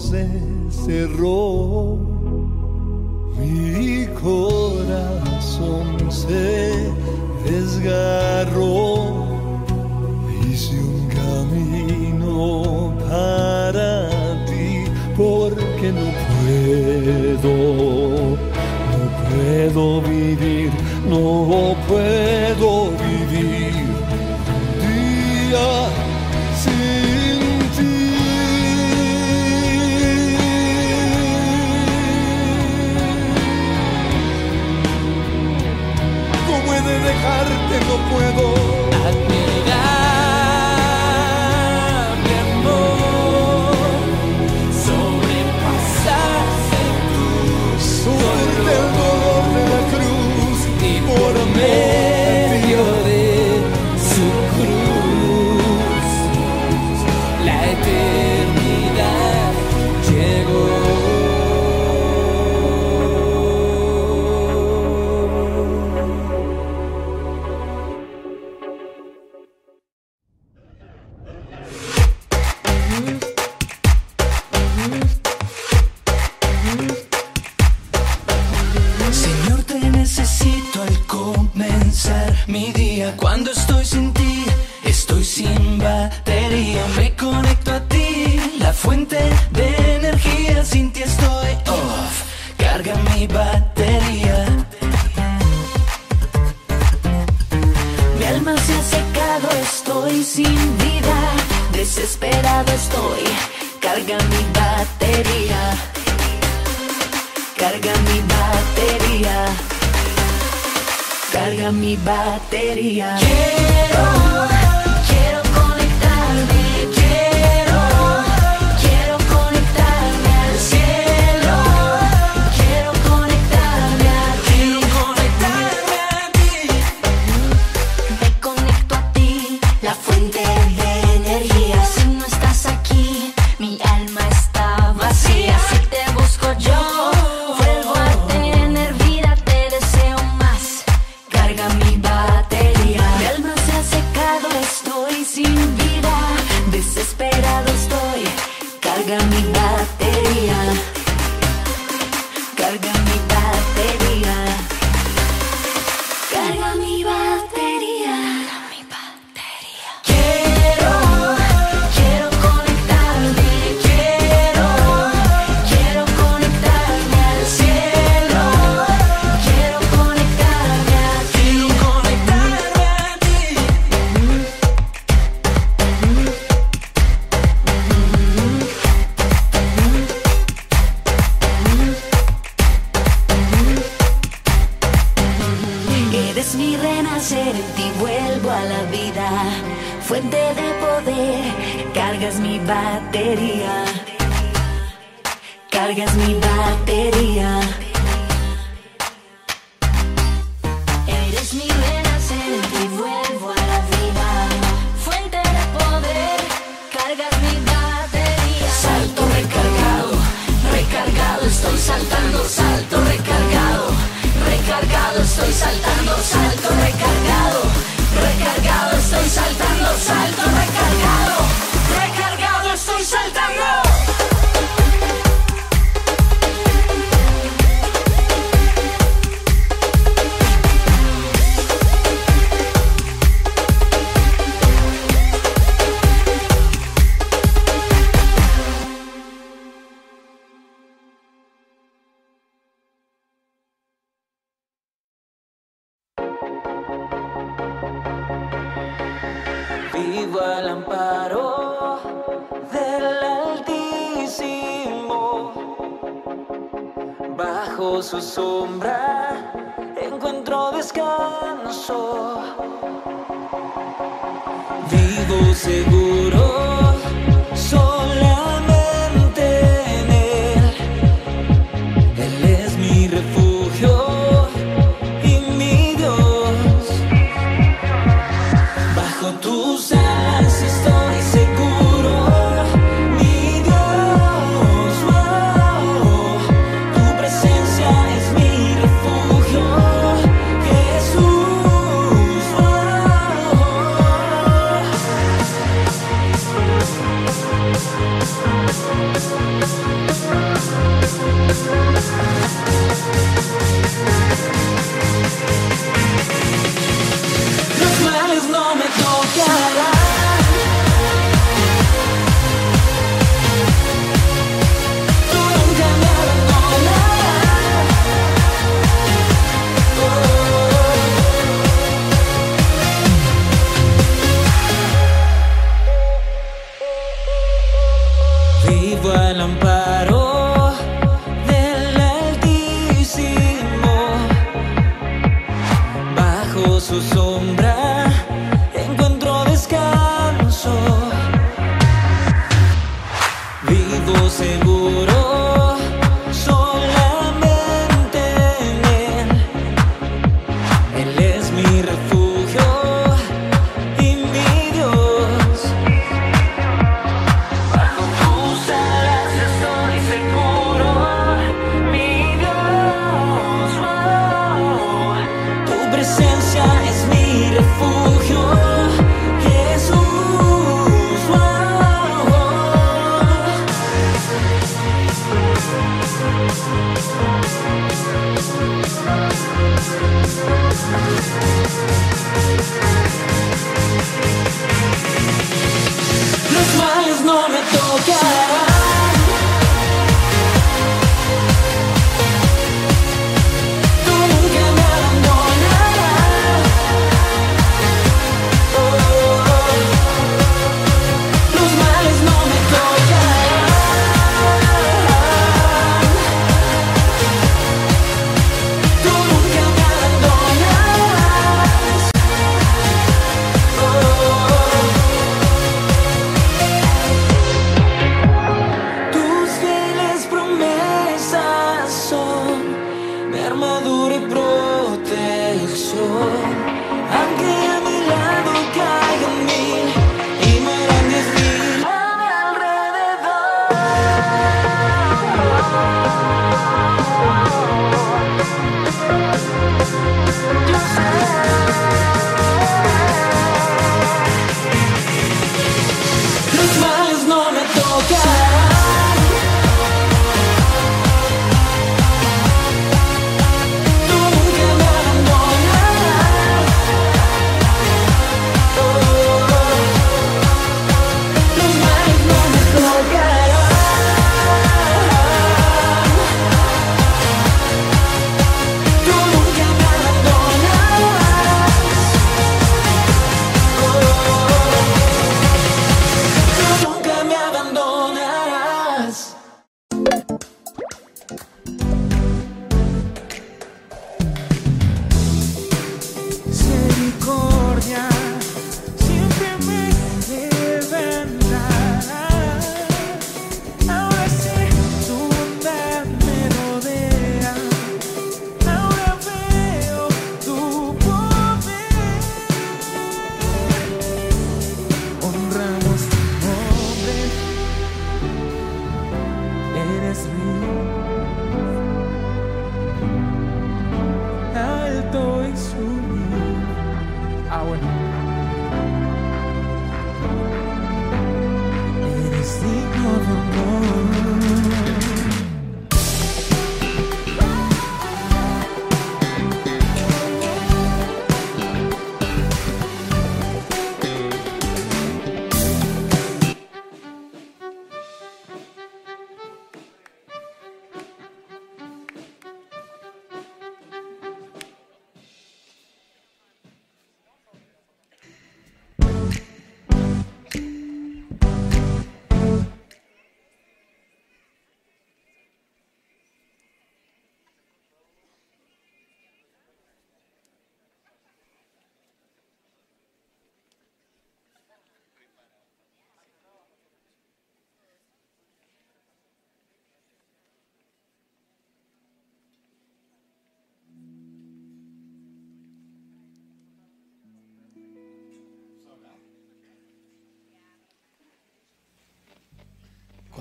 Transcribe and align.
se 0.00 0.26
cerró, 0.70 1.98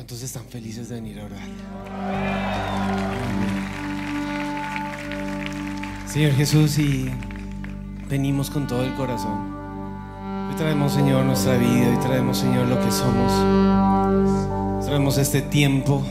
¿Cuántos 0.10 0.26
están 0.26 0.46
felices 0.46 0.90
de 0.90 0.96
venir 0.96 1.20
a 1.20 1.26
orar? 1.26 1.48
Señor 6.08 6.32
Jesús, 6.32 6.80
y 6.80 7.12
venimos 8.10 8.50
con 8.50 8.66
todo 8.66 8.84
el 8.84 8.96
corazón. 8.96 9.54
Hoy 10.50 10.56
traemos, 10.56 10.94
Señor, 10.94 11.26
nuestra 11.26 11.58
vida, 11.58 11.92
hoy 11.92 11.98
traemos, 12.00 12.40
Señor, 12.40 12.66
lo 12.66 12.84
que 12.84 12.92
somos. 12.92 14.84
Traemos 14.84 15.20
este 15.20 15.44
tiempo. 15.44 16.02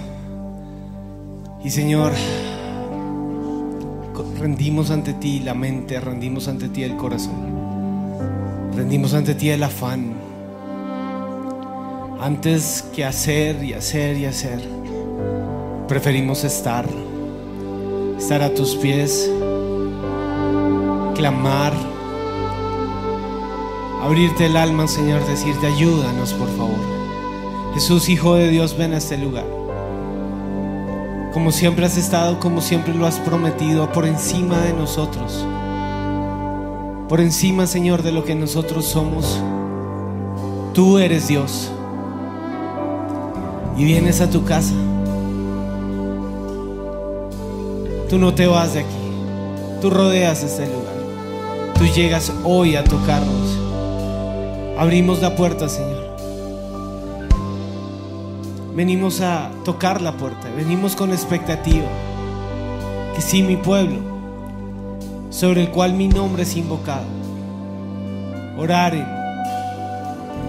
Y, 1.65 1.71
Señor, 1.71 2.13
rendimos 4.39 4.93
ante 4.93 5.13
ti 5.15 5.41
la 5.41 5.55
mente, 5.55 5.99
rendimos 5.99 6.47
ante 6.47 6.69
ti 6.69 6.85
el 6.85 6.95
corazón. 6.97 7.35
Rendimos 8.77 9.13
ante 9.13 9.35
ti 9.35 9.51
el 9.51 9.65
afán. 9.65 10.28
Antes 12.21 12.83
que 12.93 13.05
hacer 13.05 13.63
y 13.63 13.75
hacer 13.75 14.17
y 14.17 14.25
hacer, 14.25 14.61
preferimos 15.87 16.43
estar, 16.43 16.85
estar 18.19 18.43
a 18.43 18.53
tus 18.53 18.75
pies, 18.75 19.31
clamar, 21.15 21.73
abrirte 24.03 24.47
el 24.47 24.57
alma, 24.57 24.89
Señor, 24.89 25.25
decirte 25.29 25.69
ayúdanos, 25.69 26.33
por 26.33 26.49
favor. 26.57 26.81
Jesús, 27.75 28.09
Hijo 28.09 28.35
de 28.35 28.49
Dios, 28.49 28.77
ven 28.77 28.95
a 28.95 28.99
este 28.99 29.17
lugar. 29.17 29.47
Como 31.33 31.53
siempre 31.53 31.87
has 31.87 31.97
estado, 31.97 32.41
como 32.41 32.61
siempre 32.61 32.95
lo 32.95 33.07
has 33.07 33.21
prometido, 33.21 33.93
por 33.93 34.05
encima 34.05 34.61
de 34.63 34.73
nosotros. 34.73 35.47
Por 37.09 37.21
encima, 37.21 37.69
Señor, 37.69 38.03
de 38.03 38.11
lo 38.11 38.25
que 38.25 38.35
nosotros 38.35 38.87
somos. 38.87 39.41
Tú 40.75 40.99
eres 40.99 41.29
Dios 41.29 41.71
y 43.79 43.85
vienes 43.85 44.21
a 44.21 44.29
tu 44.29 44.45
casa. 44.45 44.75
Tú 48.09 48.19
no 48.19 48.35
te 48.35 48.49
vas 48.49 48.75
de 48.75 48.81
aquí. 48.81 48.89
Tú 49.81 49.89
rodeas 49.89 50.43
este 50.43 50.67
lugar. 50.67 51.75
Tú 51.79 51.85
llegas 51.87 52.33
hoy 52.45 52.75
a 52.75 52.83
tocarnos. 52.83 53.57
Abrimos 54.77 55.23
la 55.23 55.37
puerta, 55.37 55.69
Señor. 55.69 56.09
Venimos 58.75 59.21
a 59.21 59.51
tocar 59.65 60.03
la 60.03 60.17
puerta. 60.17 60.49
Venimos 60.57 60.97
con 60.97 61.13
expectativa. 61.13 61.87
Que 63.15 63.21
si 63.21 63.43
mi 63.45 63.57
pueblo, 63.57 64.01
sobre 65.31 65.63
el 65.63 65.71
cual 65.71 65.95
mi 65.95 66.09
nombre 66.09 66.43
es 66.43 66.57
invocado, 66.57 67.07
oraren 68.57 69.07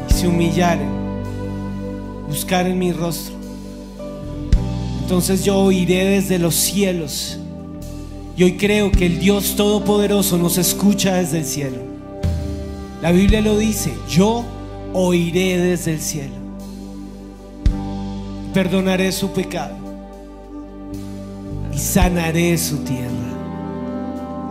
y 0.10 0.14
se 0.14 0.28
humillaren 0.28 0.99
buscar 2.30 2.68
en 2.68 2.80
mi 2.80 2.94
rostro. 2.94 3.36
Entonces 5.02 5.44
yo 5.44 5.58
oiré 5.58 6.06
desde 6.06 6.40
los 6.40 6.56
cielos. 6.56 7.40
Y 8.38 8.44
hoy 8.44 8.58
creo 8.58 8.92
que 8.92 9.08
el 9.08 9.20
Dios 9.20 9.56
Todopoderoso 9.56 10.38
nos 10.38 10.58
escucha 10.58 11.16
desde 11.16 11.40
el 11.40 11.46
cielo. 11.46 11.78
La 13.02 13.12
Biblia 13.12 13.42
lo 13.42 13.58
dice, 13.58 13.92
yo 14.08 14.46
oiré 14.94 15.58
desde 15.58 15.94
el 15.94 16.00
cielo. 16.00 16.36
Perdonaré 18.54 19.12
su 19.12 19.32
pecado 19.32 19.76
y 21.74 21.78
sanaré 21.78 22.58
su 22.58 22.78
tierra. 22.78 23.10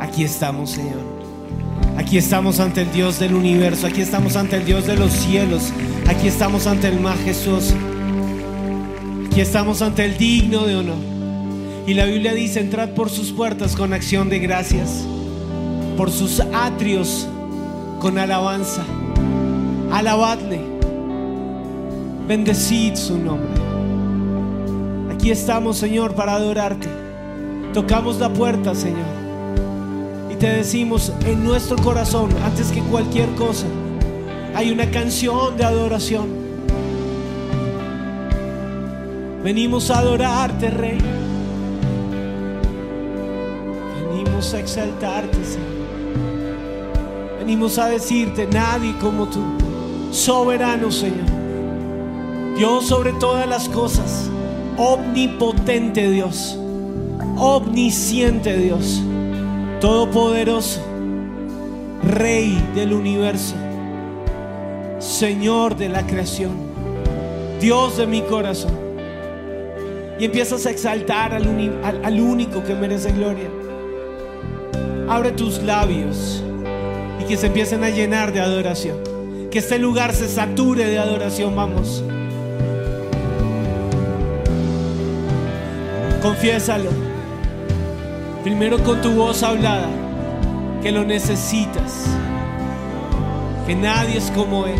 Aquí 0.00 0.24
estamos, 0.24 0.70
Señor. 0.70 1.17
Aquí 1.98 2.16
estamos 2.16 2.60
ante 2.60 2.82
el 2.82 2.92
Dios 2.92 3.18
del 3.18 3.34
universo, 3.34 3.88
aquí 3.88 4.00
estamos 4.02 4.36
ante 4.36 4.54
el 4.56 4.64
Dios 4.64 4.86
de 4.86 4.96
los 4.96 5.10
cielos, 5.10 5.72
aquí 6.06 6.28
estamos 6.28 6.68
ante 6.68 6.86
el 6.86 7.00
majestuoso, 7.00 7.74
aquí 9.26 9.40
estamos 9.40 9.82
ante 9.82 10.04
el 10.04 10.16
digno 10.16 10.64
de 10.64 10.76
honor. 10.76 10.96
Y 11.88 11.94
la 11.94 12.04
Biblia 12.04 12.34
dice, 12.34 12.60
entrad 12.60 12.90
por 12.90 13.10
sus 13.10 13.32
puertas 13.32 13.74
con 13.74 13.92
acción 13.92 14.30
de 14.30 14.38
gracias, 14.38 15.04
por 15.96 16.12
sus 16.12 16.38
atrios 16.54 17.26
con 17.98 18.16
alabanza, 18.16 18.84
alabadle, 19.90 20.60
bendecid 22.28 22.94
su 22.94 23.18
nombre. 23.18 23.60
Aquí 25.12 25.32
estamos, 25.32 25.76
Señor, 25.78 26.14
para 26.14 26.34
adorarte. 26.34 26.88
Tocamos 27.74 28.20
la 28.20 28.32
puerta, 28.32 28.72
Señor. 28.76 29.17
Te 30.38 30.48
decimos 30.48 31.12
en 31.26 31.42
nuestro 31.42 31.76
corazón, 31.76 32.30
antes 32.44 32.70
que 32.70 32.80
cualquier 32.80 33.28
cosa, 33.30 33.66
hay 34.54 34.70
una 34.70 34.88
canción 34.88 35.56
de 35.56 35.64
adoración. 35.64 36.28
Venimos 39.42 39.90
a 39.90 39.98
adorarte, 39.98 40.70
Rey. 40.70 40.98
Venimos 44.12 44.54
a 44.54 44.60
exaltarte, 44.60 45.44
Señor. 45.44 45.66
Venimos 47.40 47.76
a 47.78 47.88
decirte, 47.88 48.46
nadie 48.46 48.94
como 49.00 49.26
tú, 49.26 49.42
soberano, 50.12 50.92
Señor. 50.92 51.26
Dios 52.56 52.86
sobre 52.86 53.12
todas 53.14 53.48
las 53.48 53.68
cosas, 53.68 54.30
omnipotente 54.76 56.08
Dios, 56.12 56.56
omnisciente 57.36 58.56
Dios, 58.56 59.02
todopoderoso, 59.80 60.80
Rey 62.02 62.62
del 62.74 62.92
universo, 62.92 63.54
Señor 64.98 65.76
de 65.76 65.88
la 65.88 66.06
creación, 66.06 66.52
Dios 67.60 67.96
de 67.96 68.06
mi 68.06 68.22
corazón. 68.22 68.72
Y 70.18 70.24
empiezas 70.24 70.66
a 70.66 70.70
exaltar 70.70 71.32
al, 71.32 72.20
único 72.20 72.64
que 72.64 72.74
merece 72.74 73.12
gloria. 73.12 73.48
Abre 75.08 75.30
tus 75.30 75.62
labios 75.62 76.42
y 77.20 77.24
que 77.24 77.36
se 77.36 77.46
empiecen 77.46 77.84
a 77.84 77.90
llenar 77.90 78.32
de 78.32 78.40
adoración. 78.40 78.96
Que 79.50 79.60
este 79.60 79.78
lugar 79.78 80.12
se 80.12 80.28
sature 80.28 80.86
de 80.86 80.98
adoración, 80.98 81.54
vamos. 81.54 82.02
Confiésalo. 86.20 87.07
Primero 88.48 88.82
con 88.82 89.02
tu 89.02 89.10
voz 89.10 89.42
hablada, 89.42 89.90
que 90.82 90.90
lo 90.90 91.04
necesitas. 91.04 92.06
que 93.66 93.74
nadie 93.74 94.16
es 94.16 94.30
como 94.30 94.64
Él. 94.64 94.78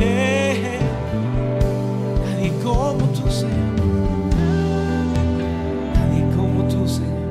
Eh, 0.00 0.56
eh. 0.64 0.78
Nadie 2.24 2.50
como 2.64 3.04
tú, 3.10 3.30
Señor. 3.30 3.52
Nadie 5.92 6.24
como 6.34 6.66
tú, 6.66 6.88
Señor. 6.88 7.30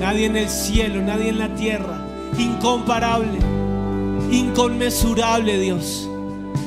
Nadie 0.00 0.24
en 0.24 0.36
el 0.38 0.48
cielo, 0.48 1.02
nadie 1.02 1.28
en 1.28 1.38
la 1.38 1.54
tierra. 1.54 2.00
Incomparable, 2.38 3.38
inconmensurable 4.30 5.58
Dios. 5.58 6.08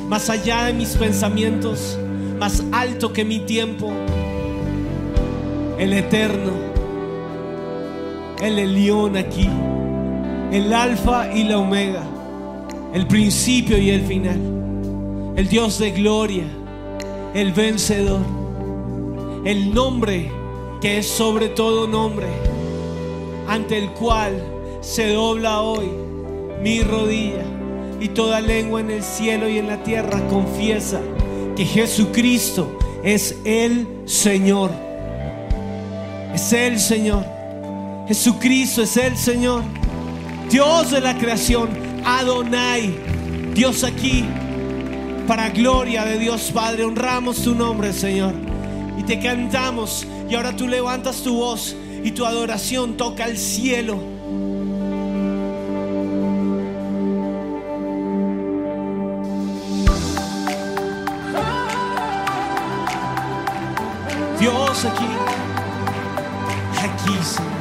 Más 0.08 0.30
allá 0.30 0.66
de 0.66 0.74
mis 0.74 0.90
pensamientos, 0.90 1.98
más 2.38 2.62
alto 2.70 3.12
que 3.12 3.24
mi 3.24 3.40
tiempo. 3.40 3.92
El 5.78 5.92
eterno, 5.92 6.52
el 8.40 8.58
Elión 8.58 9.16
aquí, 9.16 9.48
el 10.50 10.72
alfa 10.72 11.32
y 11.32 11.44
la 11.44 11.58
omega, 11.58 12.02
el 12.94 13.06
principio 13.06 13.76
y 13.76 13.90
el 13.90 14.00
final, 14.02 14.40
el 15.36 15.48
Dios 15.48 15.78
de 15.78 15.90
gloria, 15.90 16.46
el 17.34 17.52
vencedor, 17.52 18.24
el 19.44 19.74
nombre 19.74 20.30
que 20.80 20.98
es 20.98 21.06
sobre 21.06 21.48
todo 21.50 21.86
nombre, 21.86 22.28
ante 23.46 23.76
el 23.76 23.90
cual 23.90 24.42
se 24.80 25.12
dobla 25.12 25.60
hoy 25.60 25.90
mi 26.62 26.82
rodilla 26.82 27.44
y 28.00 28.08
toda 28.08 28.40
lengua 28.40 28.80
en 28.80 28.90
el 28.90 29.02
cielo 29.02 29.48
y 29.48 29.58
en 29.58 29.68
la 29.68 29.82
tierra 29.82 30.26
confiesa 30.28 31.00
que 31.54 31.64
Jesucristo 31.64 32.78
es 33.02 33.38
el 33.44 33.86
Señor. 34.06 34.85
Es 36.36 36.52
el 36.52 36.78
Señor. 36.78 37.24
Jesucristo 38.06 38.82
es 38.82 38.98
el 38.98 39.16
Señor. 39.16 39.64
Dios 40.50 40.90
de 40.90 41.00
la 41.00 41.16
creación, 41.16 41.70
Adonai. 42.04 42.94
Dios 43.54 43.82
aquí, 43.82 44.22
para 45.26 45.48
gloria 45.48 46.04
de 46.04 46.18
Dios 46.18 46.50
Padre, 46.52 46.84
honramos 46.84 47.42
tu 47.42 47.54
nombre, 47.54 47.90
Señor. 47.94 48.34
Y 48.98 49.02
te 49.04 49.18
cantamos. 49.18 50.06
Y 50.28 50.34
ahora 50.34 50.54
tú 50.54 50.68
levantas 50.68 51.22
tu 51.22 51.36
voz 51.36 51.74
y 52.04 52.10
tu 52.10 52.26
adoración 52.26 52.98
toca 52.98 53.24
el 53.24 53.38
cielo. 53.38 53.98
Dios 64.38 64.84
aquí, 64.84 65.25
aquí, 67.06 67.18
Señor. 67.24 67.52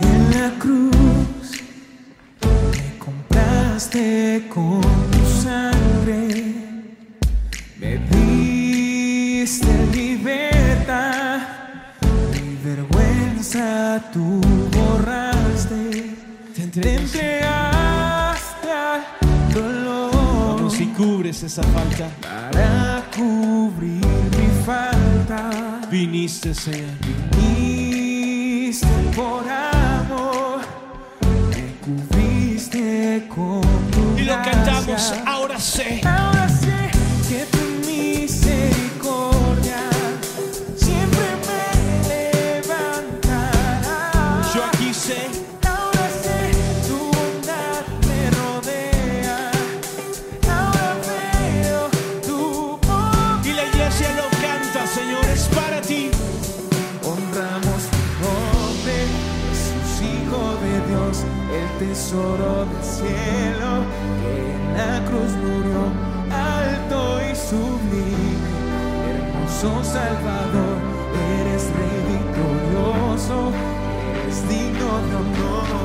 En 0.00 0.30
la 0.30 0.50
cruz 0.58 1.62
me 2.72 2.98
compraste 2.98 4.48
con 4.52 4.80
tu 5.10 5.22
sangre, 5.42 6.20
me 7.78 7.98
diste 8.10 9.86
libertad, 9.92 11.40
mi 12.32 12.56
vergüenza 12.64 14.02
tú 14.12 14.40
borraste, 14.70 16.16
Te 16.54 16.62
entregaste 16.62 17.42
al 18.72 19.02
dolor 19.52 20.56
Vamos 20.56 20.80
y 20.80 20.86
cubres 20.86 21.42
esa 21.42 21.62
falta. 21.62 22.08
Viniste, 26.22 26.54
Señor. 26.54 26.90
Viniste 27.36 28.86
por 29.16 29.42
amor, 29.48 30.60
me 31.50 31.74
cubriste 31.84 33.26
con 33.28 33.60
tu 33.90 34.16
Y 34.16 34.22
lo 34.22 34.34
cantamos, 34.40 35.14
ahora 35.26 35.58
sé. 35.58 36.00
Cielo, 63.02 63.84
que 64.20 64.54
en 64.54 64.76
la 64.76 65.04
cruz 65.08 65.32
murió, 65.36 65.82
alto 66.30 67.20
y 67.30 67.34
sublime, 67.34 68.52
hermoso 69.10 69.82
Salvador, 69.84 70.76
eres 71.40 71.64
Rey 71.76 71.98
victorioso, 72.14 73.52
eres 74.24 74.48
digno 74.48 74.90
de 75.06 75.14
honor. 75.16 75.81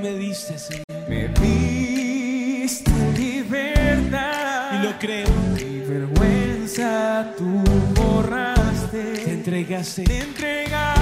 Me 0.00 0.12
diste, 0.14 0.58
Señor. 0.58 0.84
me 1.08 1.28
diste 1.28 2.90
libertad. 3.16 4.80
Y 4.80 4.86
lo 4.86 4.98
creo. 4.98 5.28
Mi 5.54 5.80
vergüenza 5.80 7.32
tú 7.36 7.62
Te 7.64 8.00
borraste, 8.00 9.32
entregaste. 9.32 10.04
te 10.04 10.18
entregaste 10.20 10.99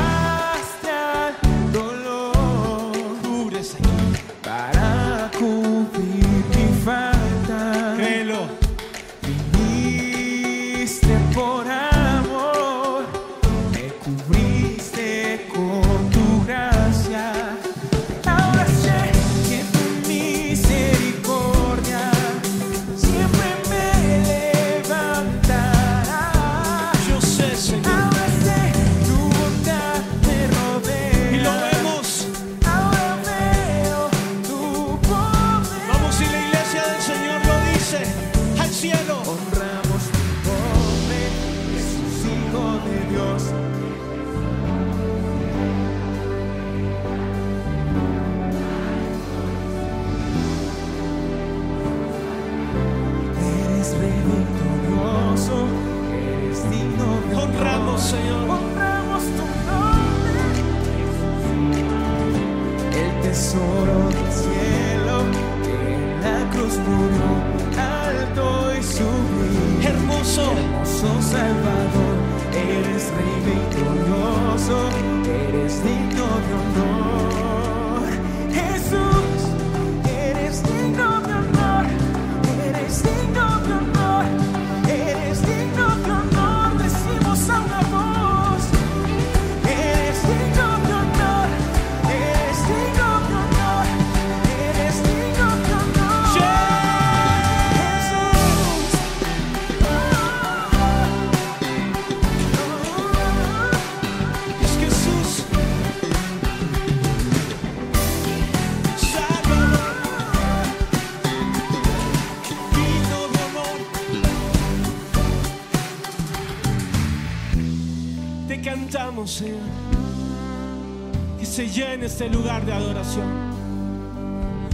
este 122.21 122.37
lugar 122.37 122.67
de 122.67 122.73
adoración. 122.73 123.29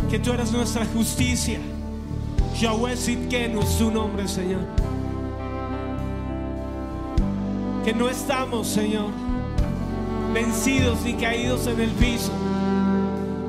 Que 0.08 0.18
tú 0.18 0.32
eres 0.32 0.50
nuestra 0.50 0.86
justicia. 0.86 1.58
Yahweh 2.58 2.96
Sidkenu 2.96 3.60
es 3.60 3.76
tu 3.76 3.90
nombre, 3.90 4.26
Señor. 4.26 4.62
Que 7.84 7.92
no 7.92 8.08
estamos, 8.08 8.66
Señor, 8.66 9.10
vencidos 10.32 11.02
ni 11.04 11.12
caídos 11.12 11.66
en 11.66 11.80
el 11.80 11.90
piso. 11.90 12.32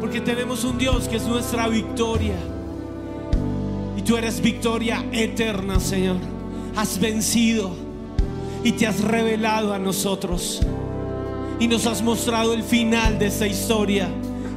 Porque 0.02 0.20
tenemos 0.20 0.66
un 0.66 0.78
Dios 0.78 1.08
que 1.08 1.16
es 1.16 1.26
nuestra 1.26 1.70
victoria. 1.70 2.36
Y 3.96 4.02
tú 4.02 4.18
eres 4.18 4.42
victoria 4.42 5.06
eterna, 5.14 5.80
Señor. 5.80 6.18
Has 6.76 7.00
vencido 7.00 7.72
y 8.62 8.74
te 8.74 8.88
has 8.88 9.00
revelado 9.00 9.74
a 9.74 9.80
nosotros. 9.80 10.60
Y 11.60 11.68
nos 11.68 11.86
has 11.88 12.02
mostrado 12.02 12.54
el 12.54 12.64
final 12.64 13.18
de 13.18 13.28
esta 13.28 13.48
historia. 13.48 14.10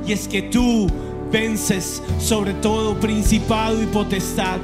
Y 0.06 0.12
es 0.12 0.26
que 0.26 0.42
tú 0.42 0.88
vences 1.30 2.02
sobre 2.18 2.54
todo 2.54 2.98
principado 2.98 3.82
y 3.82 3.86
potestad. 3.86 4.58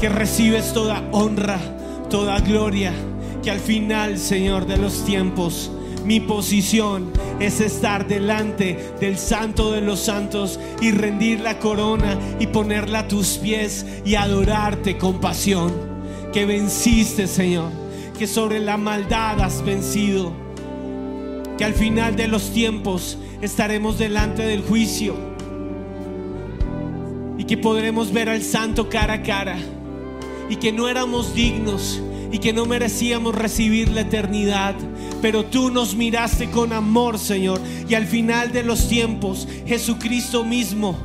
Que 0.00 0.08
recibes 0.08 0.72
toda 0.72 1.02
honra, 1.12 1.58
toda 2.10 2.40
gloria. 2.40 2.92
Que 3.42 3.50
al 3.50 3.60
final, 3.60 4.18
Señor, 4.18 4.66
de 4.66 4.76
los 4.76 5.04
tiempos, 5.04 5.70
mi 6.04 6.20
posición 6.20 7.12
es 7.38 7.60
estar 7.60 8.06
delante 8.06 8.94
del 9.00 9.18
Santo 9.18 9.72
de 9.72 9.80
los 9.80 10.00
Santos 10.00 10.58
y 10.80 10.90
rendir 10.90 11.40
la 11.40 11.58
corona 11.58 12.18
y 12.40 12.48
ponerla 12.48 13.00
a 13.00 13.08
tus 13.08 13.38
pies 13.38 13.86
y 14.04 14.16
adorarte 14.16 14.98
con 14.98 15.20
pasión. 15.20 15.72
Que 16.32 16.44
venciste, 16.44 17.26
Señor. 17.26 17.70
Que 18.18 18.26
sobre 18.26 18.60
la 18.60 18.76
maldad 18.76 19.40
has 19.40 19.64
vencido. 19.64 20.41
Que 21.62 21.66
al 21.66 21.74
final 21.74 22.16
de 22.16 22.26
los 22.26 22.50
tiempos 22.50 23.16
estaremos 23.40 23.96
delante 23.96 24.42
del 24.42 24.62
juicio. 24.62 25.14
Y 27.38 27.44
que 27.44 27.56
podremos 27.56 28.12
ver 28.12 28.28
al 28.28 28.42
Santo 28.42 28.88
cara 28.88 29.12
a 29.12 29.22
cara. 29.22 29.56
Y 30.50 30.56
que 30.56 30.72
no 30.72 30.88
éramos 30.88 31.36
dignos 31.36 32.02
y 32.32 32.38
que 32.38 32.52
no 32.52 32.66
merecíamos 32.66 33.36
recibir 33.36 33.92
la 33.92 34.00
eternidad. 34.00 34.74
Pero 35.20 35.44
tú 35.44 35.70
nos 35.70 35.94
miraste 35.94 36.50
con 36.50 36.72
amor, 36.72 37.16
Señor. 37.16 37.60
Y 37.88 37.94
al 37.94 38.08
final 38.08 38.50
de 38.50 38.64
los 38.64 38.88
tiempos, 38.88 39.46
Jesucristo 39.64 40.42
mismo 40.44 40.96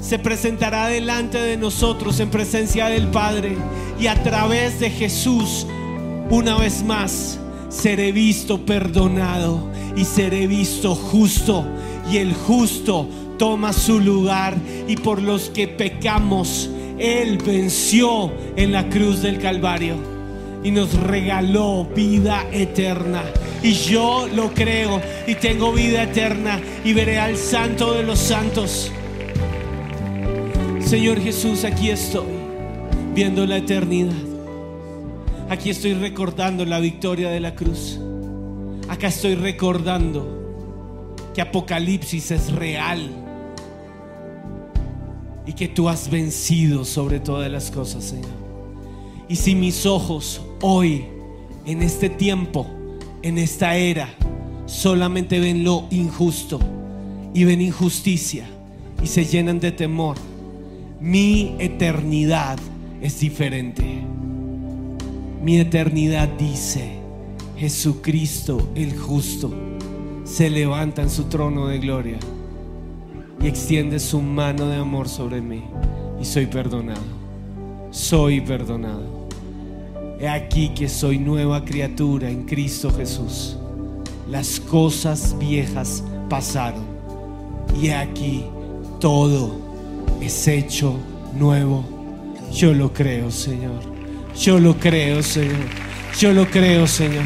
se 0.00 0.18
presentará 0.18 0.86
delante 0.86 1.36
de 1.36 1.58
nosotros 1.58 2.18
en 2.20 2.30
presencia 2.30 2.86
del 2.86 3.08
Padre. 3.08 3.58
Y 4.00 4.06
a 4.06 4.22
través 4.22 4.80
de 4.80 4.88
Jesús, 4.88 5.66
una 6.30 6.56
vez 6.56 6.82
más, 6.82 7.40
seré 7.68 8.12
visto 8.12 8.64
perdonado 8.64 9.70
y 9.96 10.04
seré 10.04 10.46
visto 10.46 10.94
justo. 10.94 11.64
Y 12.10 12.18
el 12.18 12.34
justo 12.34 13.08
toma 13.38 13.72
su 13.72 14.00
lugar. 14.00 14.56
Y 14.88 14.96
por 14.96 15.22
los 15.22 15.50
que 15.50 15.68
pecamos, 15.68 16.70
Él 16.98 17.38
venció 17.38 18.32
en 18.56 18.72
la 18.72 18.88
cruz 18.88 19.22
del 19.22 19.38
Calvario 19.38 19.96
y 20.62 20.70
nos 20.70 20.94
regaló 20.94 21.86
vida 21.94 22.44
eterna. 22.52 23.22
Y 23.62 23.72
yo 23.72 24.28
lo 24.34 24.52
creo 24.52 25.00
y 25.26 25.34
tengo 25.36 25.72
vida 25.72 26.02
eterna 26.02 26.60
y 26.84 26.92
veré 26.92 27.18
al 27.18 27.36
santo 27.36 27.94
de 27.94 28.02
los 28.02 28.18
santos. 28.18 28.90
Señor 30.80 31.20
Jesús, 31.20 31.64
aquí 31.64 31.90
estoy 31.90 32.26
viendo 33.14 33.46
la 33.46 33.56
eternidad. 33.56 34.25
Aquí 35.48 35.70
estoy 35.70 35.94
recordando 35.94 36.64
la 36.64 36.80
victoria 36.80 37.30
de 37.30 37.38
la 37.38 37.54
cruz. 37.54 38.00
Acá 38.88 39.06
estoy 39.06 39.36
recordando 39.36 41.14
que 41.32 41.40
Apocalipsis 41.40 42.32
es 42.32 42.52
real 42.52 43.08
y 45.46 45.52
que 45.52 45.68
tú 45.68 45.88
has 45.88 46.10
vencido 46.10 46.84
sobre 46.84 47.20
todas 47.20 47.48
las 47.48 47.70
cosas, 47.70 48.02
Señor. 48.02 48.30
Y 49.28 49.36
si 49.36 49.54
mis 49.54 49.86
ojos 49.86 50.42
hoy, 50.62 51.04
en 51.64 51.80
este 51.80 52.08
tiempo, 52.08 52.66
en 53.22 53.38
esta 53.38 53.76
era, 53.76 54.08
solamente 54.66 55.38
ven 55.38 55.62
lo 55.62 55.86
injusto 55.90 56.58
y 57.34 57.44
ven 57.44 57.60
injusticia 57.60 58.46
y 59.00 59.06
se 59.06 59.24
llenan 59.24 59.60
de 59.60 59.70
temor, 59.70 60.16
mi 61.00 61.54
eternidad 61.60 62.58
es 63.00 63.20
diferente. 63.20 64.15
Mi 65.46 65.60
eternidad 65.60 66.28
dice, 66.30 66.98
Jesucristo 67.56 68.68
el 68.74 68.98
justo 68.98 69.54
se 70.24 70.50
levanta 70.50 71.02
en 71.02 71.08
su 71.08 71.26
trono 71.26 71.68
de 71.68 71.78
gloria 71.78 72.18
y 73.40 73.46
extiende 73.46 74.00
su 74.00 74.20
mano 74.20 74.66
de 74.66 74.78
amor 74.78 75.08
sobre 75.08 75.40
mí 75.40 75.62
y 76.20 76.24
soy 76.24 76.46
perdonado. 76.46 77.04
Soy 77.92 78.40
perdonado. 78.40 79.28
He 80.18 80.28
aquí 80.28 80.70
que 80.70 80.88
soy 80.88 81.20
nueva 81.20 81.64
criatura 81.64 82.28
en 82.28 82.42
Cristo 82.44 82.90
Jesús. 82.90 83.56
Las 84.28 84.58
cosas 84.58 85.36
viejas 85.38 86.02
pasaron. 86.28 86.82
Y 87.80 87.86
he 87.86 87.94
aquí 87.94 88.46
todo 88.98 89.54
es 90.20 90.48
hecho 90.48 90.96
nuevo. 91.38 91.84
Yo 92.52 92.72
lo 92.72 92.92
creo, 92.92 93.30
Señor. 93.30 93.95
Yo 94.38 94.60
lo 94.60 94.78
creo, 94.78 95.22
Señor. 95.22 95.66
Yo 96.18 96.32
lo 96.32 96.46
creo, 96.46 96.86
Señor. 96.86 97.24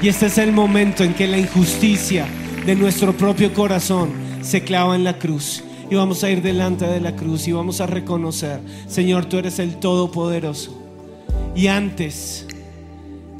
Y 0.00 0.08
este 0.08 0.26
es 0.26 0.38
el 0.38 0.52
momento 0.52 1.04
en 1.04 1.14
que 1.14 1.26
la 1.26 1.38
injusticia 1.38 2.26
de 2.64 2.74
nuestro 2.74 3.12
propio 3.12 3.52
corazón 3.52 4.10
se 4.42 4.62
clava 4.62 4.96
en 4.96 5.04
la 5.04 5.18
cruz. 5.18 5.62
Y 5.90 5.94
vamos 5.94 6.24
a 6.24 6.30
ir 6.30 6.42
delante 6.42 6.86
de 6.86 7.00
la 7.00 7.16
cruz 7.16 7.48
y 7.48 7.52
vamos 7.52 7.80
a 7.80 7.86
reconocer, 7.86 8.60
Señor, 8.86 9.26
tú 9.26 9.38
eres 9.38 9.58
el 9.58 9.76
Todopoderoso. 9.76 10.76
Y 11.54 11.66
antes 11.66 12.46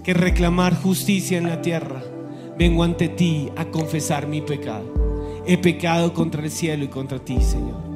que 0.03 0.14
reclamar 0.14 0.75
justicia 0.75 1.38
en 1.38 1.49
la 1.49 1.61
tierra, 1.61 2.03
vengo 2.59 2.85
ante 2.85 3.09
ti 3.09 3.51
a 3.57 3.66
confesar 3.66 4.27
mi 4.27 4.40
pecado. 4.40 5.42
He 5.47 5.59
pecado 5.59 6.12
contra 6.12 6.42
el 6.42 6.51
cielo 6.51 6.85
y 6.85 6.88
contra 6.88 7.18
ti, 7.18 7.38
Señor. 7.40 7.88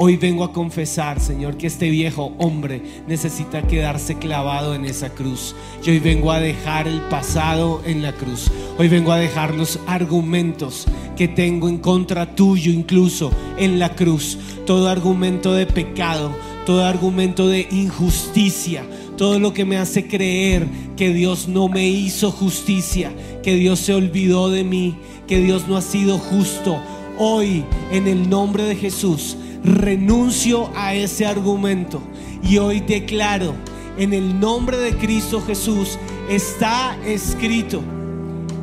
Hoy 0.00 0.16
vengo 0.16 0.44
a 0.44 0.52
confesar, 0.52 1.18
Señor, 1.18 1.56
que 1.56 1.66
este 1.66 1.90
viejo 1.90 2.32
hombre 2.38 2.80
necesita 3.08 3.66
quedarse 3.66 4.14
clavado 4.14 4.76
en 4.76 4.84
esa 4.84 5.10
cruz. 5.10 5.56
Y 5.84 5.90
hoy 5.90 5.98
vengo 5.98 6.30
a 6.30 6.38
dejar 6.38 6.86
el 6.86 7.00
pasado 7.00 7.82
en 7.84 8.00
la 8.02 8.12
cruz. 8.12 8.48
Hoy 8.78 8.86
vengo 8.86 9.10
a 9.10 9.18
dejar 9.18 9.56
los 9.56 9.80
argumentos 9.88 10.86
que 11.16 11.26
tengo 11.26 11.68
en 11.68 11.78
contra 11.78 12.36
tuyo, 12.36 12.70
incluso 12.70 13.32
en 13.58 13.80
la 13.80 13.96
cruz. 13.96 14.38
Todo 14.66 14.88
argumento 14.88 15.52
de 15.52 15.66
pecado, 15.66 16.30
todo 16.64 16.84
argumento 16.84 17.48
de 17.48 17.66
injusticia, 17.72 18.84
todo 19.16 19.40
lo 19.40 19.52
que 19.52 19.64
me 19.64 19.78
hace 19.78 20.06
creer 20.06 20.68
que 20.96 21.12
Dios 21.12 21.48
no 21.48 21.66
me 21.66 21.88
hizo 21.88 22.30
justicia, 22.30 23.10
que 23.42 23.56
Dios 23.56 23.80
se 23.80 23.94
olvidó 23.94 24.48
de 24.48 24.62
mí, 24.62 24.94
que 25.26 25.40
Dios 25.40 25.66
no 25.66 25.76
ha 25.76 25.82
sido 25.82 26.18
justo. 26.18 26.80
Hoy, 27.18 27.64
en 27.90 28.06
el 28.06 28.30
nombre 28.30 28.62
de 28.62 28.76
Jesús, 28.76 29.36
renuncio 29.64 30.70
a 30.74 30.94
ese 30.94 31.26
argumento 31.26 32.00
y 32.42 32.58
hoy 32.58 32.80
declaro, 32.80 33.54
en 33.96 34.12
el 34.12 34.38
nombre 34.38 34.76
de 34.76 34.96
Cristo 34.96 35.40
Jesús, 35.40 35.98
está 36.28 36.96
escrito, 37.04 37.82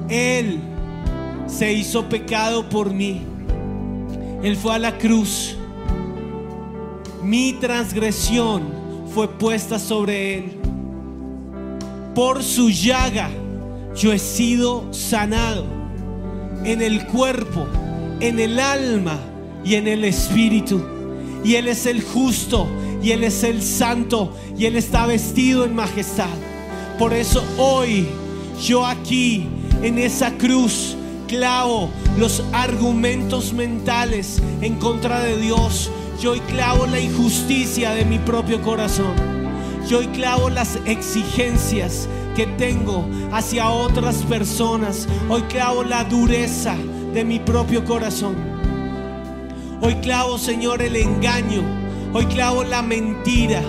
Él 0.10 0.60
se 1.48 1.74
hizo 1.74 2.08
pecado 2.08 2.70
por 2.70 2.94
mí. 2.94 3.22
Él 4.44 4.56
fue 4.56 4.76
a 4.76 4.80
la 4.80 4.98
cruz. 4.98 5.56
Mi 7.24 7.54
transgresión 7.54 8.64
fue 9.14 9.28
puesta 9.28 9.80
sobre 9.80 10.38
Él. 10.38 10.58
Por 12.14 12.44
su 12.44 12.70
llaga 12.70 13.30
yo 13.96 14.14
he 14.14 14.20
sido 14.20 14.94
sanado 14.94 15.66
en 16.64 16.82
el 16.82 17.06
cuerpo, 17.08 17.66
en 18.20 18.40
el 18.40 18.60
alma 18.60 19.20
y 19.66 19.76
en 19.76 19.88
el 19.88 20.06
espíritu. 20.06 20.82
Y 21.44 21.56
Él 21.56 21.68
es 21.68 21.86
el 21.86 22.02
justo 22.02 22.68
y 23.02 23.12
Él 23.12 23.24
es 23.24 23.44
el 23.44 23.62
santo 23.62 24.32
y 24.58 24.66
Él 24.66 24.76
está 24.76 25.06
vestido 25.06 25.66
en 25.66 25.76
majestad. 25.76 26.30
Por 26.98 27.14
eso 27.14 27.44
hoy 27.58 28.08
yo 28.64 28.86
aquí 28.86 29.48
en 29.82 30.00
esa 30.00 30.32
cruz 30.38 30.96
clavo 31.28 31.90
los 32.18 32.44
argumentos 32.54 33.52
mentales 33.54 34.42
en 34.62 34.76
contra 34.76 35.20
de 35.22 35.38
Dios. 35.38 35.92
Yo 36.22 36.32
hoy 36.32 36.40
clavo 36.42 36.86
la 36.86 37.00
injusticia 37.00 37.92
de 37.92 38.06
mi 38.06 38.20
propio 38.20 38.62
corazón. 38.62 39.14
Yo 39.90 40.00
hoy 40.00 40.08
clavo 40.08 40.50
las 40.50 40.80
exigencias 40.86 42.08
que 42.36 42.48
tengo 42.48 43.08
hacia 43.32 43.70
otras 43.70 44.18
personas. 44.24 45.08
Hoy 45.30 45.42
clavo 45.44 45.84
la 45.84 46.04
dureza 46.06 46.76
de 47.14 47.24
mi 47.24 47.40
propio 47.40 47.84
corazón. 47.84 48.55
Hoy 49.82 49.96
clavo, 49.96 50.38
Señor, 50.38 50.82
el 50.82 50.96
engaño. 50.96 51.64
Hoy 52.14 52.26
clavo 52.28 52.64
la 52.64 52.82
mentira. 52.82 53.62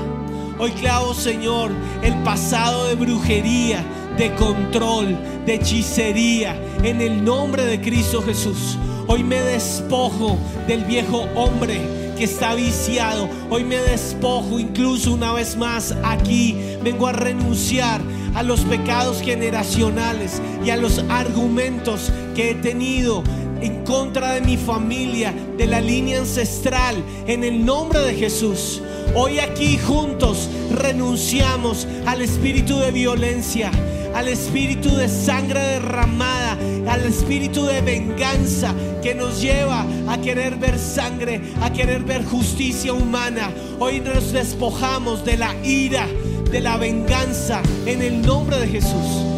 Hoy 0.58 0.70
clavo, 0.70 1.12
Señor, 1.14 1.72
el 2.02 2.14
pasado 2.22 2.86
de 2.86 2.94
brujería, 2.94 3.84
de 4.16 4.34
control, 4.36 5.18
de 5.44 5.54
hechicería, 5.54 6.56
en 6.82 7.00
el 7.00 7.24
nombre 7.24 7.64
de 7.64 7.80
Cristo 7.80 8.22
Jesús. 8.22 8.78
Hoy 9.08 9.24
me 9.24 9.40
despojo 9.40 10.38
del 10.66 10.84
viejo 10.84 11.26
hombre 11.34 11.80
que 12.16 12.24
está 12.24 12.54
viciado. 12.54 13.28
Hoy 13.50 13.64
me 13.64 13.76
despojo 13.76 14.58
incluso 14.58 15.12
una 15.12 15.32
vez 15.32 15.56
más 15.56 15.94
aquí. 16.04 16.56
Vengo 16.82 17.08
a 17.08 17.12
renunciar 17.12 18.00
a 18.34 18.42
los 18.42 18.60
pecados 18.60 19.20
generacionales 19.20 20.40
y 20.64 20.70
a 20.70 20.76
los 20.76 21.00
argumentos 21.08 22.12
que 22.34 22.50
he 22.50 22.54
tenido 22.54 23.22
en 23.60 23.84
contra 23.84 24.32
de 24.32 24.40
mi 24.40 24.56
familia, 24.56 25.34
de 25.56 25.66
la 25.66 25.80
línea 25.80 26.18
ancestral, 26.18 26.96
en 27.26 27.44
el 27.44 27.64
nombre 27.64 28.00
de 28.00 28.14
Jesús. 28.14 28.82
Hoy 29.14 29.38
aquí 29.38 29.78
juntos 29.78 30.48
renunciamos 30.72 31.86
al 32.06 32.22
espíritu 32.22 32.78
de 32.78 32.90
violencia, 32.90 33.70
al 34.14 34.28
espíritu 34.28 34.94
de 34.94 35.08
sangre 35.08 35.60
derramada, 35.60 36.58
al 36.88 37.04
espíritu 37.04 37.64
de 37.66 37.80
venganza 37.80 38.74
que 39.02 39.14
nos 39.14 39.40
lleva 39.40 39.86
a 40.08 40.18
querer 40.18 40.56
ver 40.56 40.78
sangre, 40.78 41.40
a 41.62 41.72
querer 41.72 42.02
ver 42.02 42.24
justicia 42.24 42.92
humana. 42.92 43.50
Hoy 43.78 44.00
nos 44.00 44.32
despojamos 44.32 45.24
de 45.24 45.36
la 45.36 45.54
ira, 45.64 46.06
de 46.50 46.60
la 46.60 46.76
venganza, 46.76 47.62
en 47.86 48.02
el 48.02 48.22
nombre 48.22 48.58
de 48.58 48.68
Jesús. 48.68 49.36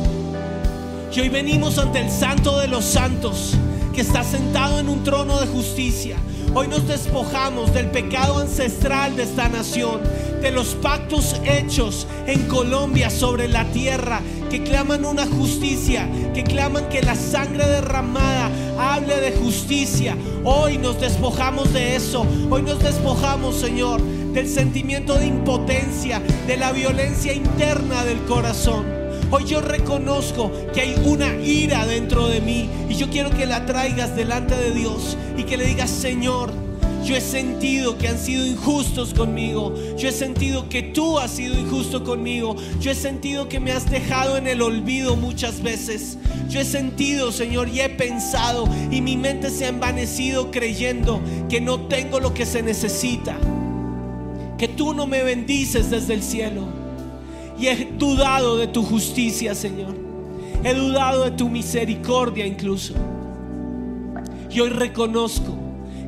Y 1.19 1.21
hoy 1.21 1.31
venimos 1.31 1.79
ante 1.79 1.99
el 1.99 2.11
Santo 2.13 2.61
de 2.61 2.69
los 2.69 2.85
Santos, 2.85 3.55
que 3.99 4.03
está 4.03 4.23
sentado 4.23 4.79
en 4.79 4.89
un 4.89 5.03
trono 5.03 5.41
de 5.41 5.49
justicia. 5.49 6.19
Hoy 6.55 6.69
nos 6.69 6.87
despojamos 6.87 7.75
del 7.75 7.87
pecado 7.91 8.39
ancestral 8.39 9.17
de 9.17 9.25
esta 9.25 9.49
nación, 9.49 10.01
de 10.41 10.53
los 10.53 10.77
pactos 10.77 11.35
hechos 11.45 12.07
en 12.29 12.47
Colombia 12.47 13.11
sobre 13.11 13.49
la 13.49 13.65
tierra, 13.73 14.21
que 14.51 14.63
claman 14.63 15.05
una 15.05 15.27
justicia, 15.27 16.09
que 16.33 16.45
claman 16.45 16.89
que 16.89 17.03
la 17.03 17.17
sangre 17.17 17.67
derramada 17.67 18.53
hable 18.79 19.17
de 19.17 19.33
justicia. 19.33 20.17
Hoy 20.45 20.79
nos 20.79 21.01
despojamos 21.01 21.73
de 21.73 21.97
eso. 21.97 22.25
Hoy 22.51 22.63
nos 22.63 22.79
despojamos, 22.79 23.57
Señor, 23.57 24.01
del 24.01 24.49
sentimiento 24.49 25.15
de 25.15 25.27
impotencia, 25.27 26.23
de 26.47 26.57
la 26.57 26.71
violencia 26.71 27.33
interna 27.33 28.05
del 28.05 28.21
corazón. 28.27 28.98
Hoy 29.31 29.45
yo 29.45 29.61
reconozco 29.61 30.51
que 30.73 30.81
hay 30.81 30.95
una 31.05 31.37
ira 31.37 31.87
dentro 31.87 32.29
de 32.29 32.41
mí 32.41 32.69
y 32.89 32.95
yo 32.95 33.11
quiero 33.11 33.31
que 33.31 33.45
la 33.45 33.67
traigas 33.67 34.17
delante 34.17 34.57
de 34.57 34.71
Dios 34.71 35.19
y 35.37 35.43
que 35.43 35.59
le 35.59 35.67
digas, 35.67 35.91
Señor, 35.91 36.51
yo 37.05 37.15
he 37.15 37.21
sentido 37.21 37.99
que 37.99 38.09
han 38.09 38.19
sido 38.19 38.47
injustos 38.47 39.13
conmigo. 39.13 39.75
Yo 39.97 40.09
he 40.09 40.13
sentido 40.13 40.69
que 40.69 40.83
tú 40.83 41.19
has 41.19 41.31
sido 41.31 41.59
injusto 41.59 42.05
conmigo. 42.05 42.57
Yo 42.81 42.91
he 42.91 42.95
sentido 42.95 43.49
que 43.49 43.61
me 43.61 43.73
has 43.73 43.91
dejado 43.91 44.39
en 44.39 44.47
el 44.47 44.63
olvido 44.63 45.15
muchas 45.17 45.63
veces. 45.63 46.17
Yo 46.49 46.61
he 46.61 46.65
sentido, 46.65 47.31
Señor, 47.31 47.69
y 47.69 47.81
he 47.81 47.89
pensado 47.91 48.67
y 48.91 49.03
mi 49.03 49.19
mente 49.19 49.51
se 49.51 49.67
ha 49.67 49.69
envanecido 49.69 50.51
creyendo 50.51 51.21
que 51.49 51.61
no 51.61 51.83
tengo 51.83 52.19
lo 52.19 52.33
que 52.33 52.47
se 52.47 52.63
necesita. 52.63 53.37
Que 54.57 54.69
tú 54.69 54.95
no 54.95 55.07
me 55.07 55.23
bendices 55.23 55.91
desde 55.91 56.15
el 56.15 56.23
cielo. 56.23 56.78
Y 57.59 57.67
he 57.67 57.93
dudado 57.99 58.57
de 58.57 58.69
tu 58.69 58.83
justicia, 58.85 59.55
Señor. 59.55 59.95
He 60.63 60.75
dudado 60.75 61.25
de 61.25 61.33
tu 61.33 61.49
misericordia 61.49 62.47
incluso. 62.47 62.95
Y 64.51 64.61
hoy 64.61 64.71
reconozco 64.71 65.55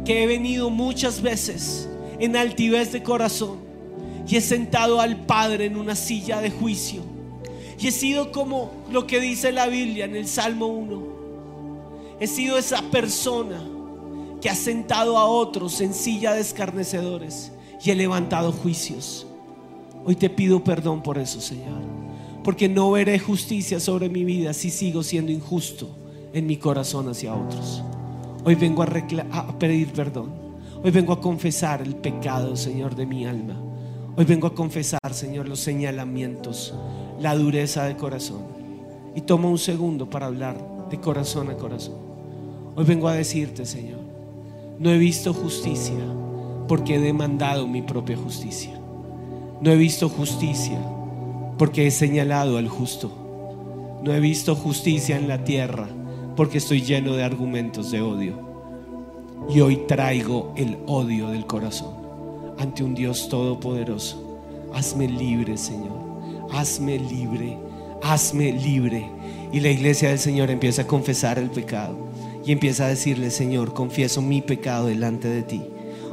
que 0.05 0.23
he 0.23 0.27
venido 0.27 0.71
muchas 0.71 1.21
veces 1.21 1.89
en 2.19 2.37
altivez 2.37 2.93
de 2.93 3.03
corazón 3.03 3.59
y 4.27 4.37
he 4.37 4.41
sentado 4.41 5.01
al 5.01 5.25
Padre 5.27 5.67
en 5.67 5.77
una 5.77 5.97
silla 5.97 6.41
de 6.41 6.51
juicio. 6.51 7.03
Y 7.79 7.89
he 7.89 7.93
sido 7.93 8.31
como 8.31 8.71
lo 8.91 9.07
que 9.07 9.21
dice 9.21 9.53
la 9.53 9.67
Biblia 9.67 10.05
en 10.05 10.15
el 10.15 10.29
Salmo 10.29 10.67
1. 10.67 11.21
He 12.21 12.27
sido 12.27 12.59
esa 12.59 12.83
persona 12.91 13.61
que 14.41 14.51
ha 14.51 14.55
sentado 14.55 15.19
a 15.19 15.25
otros 15.25 15.81
en 15.81 15.95
silla 15.95 16.33
de 16.33 16.41
escarnecedores 16.41 17.53
y 17.83 17.91
he 17.91 17.95
levantado 17.95 18.53
juicios. 18.53 19.27
Hoy 20.05 20.17
te 20.17 20.31
pido 20.31 20.65
perdón 20.65 21.03
por 21.03 21.19
eso, 21.19 21.41
Señor. 21.41 21.81
Porque 22.43 22.69
no 22.69 22.91
veré 22.91 23.19
justicia 23.19 23.81
sobre 23.81 24.09
mi 24.09 24.25
vida 24.25 24.53
si 24.55 24.71
sigo 24.71 25.03
siendo 25.03 25.31
injusto 25.31 25.91
en 26.33 26.47
mi 26.47 26.57
corazón 26.57 27.09
hacia 27.09 27.35
otros. 27.35 27.83
Hoy 28.45 28.55
vengo 28.55 28.83
a, 28.83 29.59
pedir 29.59 29.93
perdón. 29.93 30.31
Hoy 30.83 30.91
vengo 30.91 31.13
a 31.13 31.21
confesar 31.21 31.83
el 31.83 31.95
pecado, 31.97 32.57
Señor, 32.57 32.97
de 32.97 33.05
mi 33.05 33.27
alma. 33.27 33.61
Hoy 34.17 34.25
vengo 34.25 34.47
a 34.47 34.55
confesar, 34.55 35.13
Señor, 35.13 35.49
los 35.49 35.61
señalamientos, 35.61 36.75
la 37.21 37.35
dureza 37.37 37.85
de 37.85 37.97
corazón. 37.97 38.43
Y 39.15 39.21
tomo 39.21 39.51
un 39.51 39.59
segundo 39.59 40.09
para 40.09 40.27
hablar 40.27 40.57
de 40.89 40.99
corazón 40.99 41.51
a 41.51 41.57
corazón. 41.57 41.97
Hoy 42.75 42.85
vengo 42.85 43.09
a 43.09 43.15
decirte, 43.15 43.67
Señor, 43.67 44.01
no 44.79 44.91
he 44.91 44.97
visto 44.97 45.35
justicia 45.35 45.99
porque 46.67 46.95
he 46.95 47.01
demandado 47.01 47.67
mi 47.67 47.83
propia 47.83 48.17
justicia. 48.17 48.80
No 49.61 49.71
he 49.71 49.77
visto 49.77 50.09
justicia 50.09 50.79
porque 51.59 51.87
he 51.87 51.91
señalado 51.91 52.57
al 52.57 52.69
justo. 52.69 53.13
No 54.03 54.15
he 54.15 54.19
visto 54.19 54.57
justicia 54.57 55.19
en 55.19 55.29
la 55.29 55.45
tierra 55.45 55.87
porque 56.35 56.57
estoy 56.57 56.81
lleno 56.81 57.15
de 57.15 57.25
argumentos 57.25 57.91
de 57.91 58.01
odio. 58.01 58.41
Y 59.51 59.61
hoy 59.61 59.83
traigo 59.87 60.55
el 60.57 60.79
odio 60.87 61.29
del 61.29 61.45
corazón 61.45 61.93
ante 62.59 62.83
un 62.83 62.95
Dios 62.95 63.29
todopoderoso. 63.29 64.41
Hazme 64.73 65.07
libre, 65.07 65.59
Señor. 65.59 66.01
Hazme 66.51 66.99
libre. 66.99 67.59
Hazme 68.03 68.53
libre. 68.53 69.11
Y 69.53 69.61
la 69.61 69.69
iglesia 69.69 70.09
del 70.09 70.19
Señor 70.19 70.51
empieza 70.51 70.83
a 70.83 70.87
confesar 70.87 71.39
el 71.39 71.51
pecado. 71.51 71.99
Y 72.47 72.53
empieza 72.53 72.87
a 72.87 72.89
decirle, 72.89 73.31
Señor, 73.31 73.75
confieso 73.75 74.23
mi 74.23 74.41
pecado 74.41 74.87
delante 74.87 75.29
de 75.29 75.43
ti. 75.43 75.63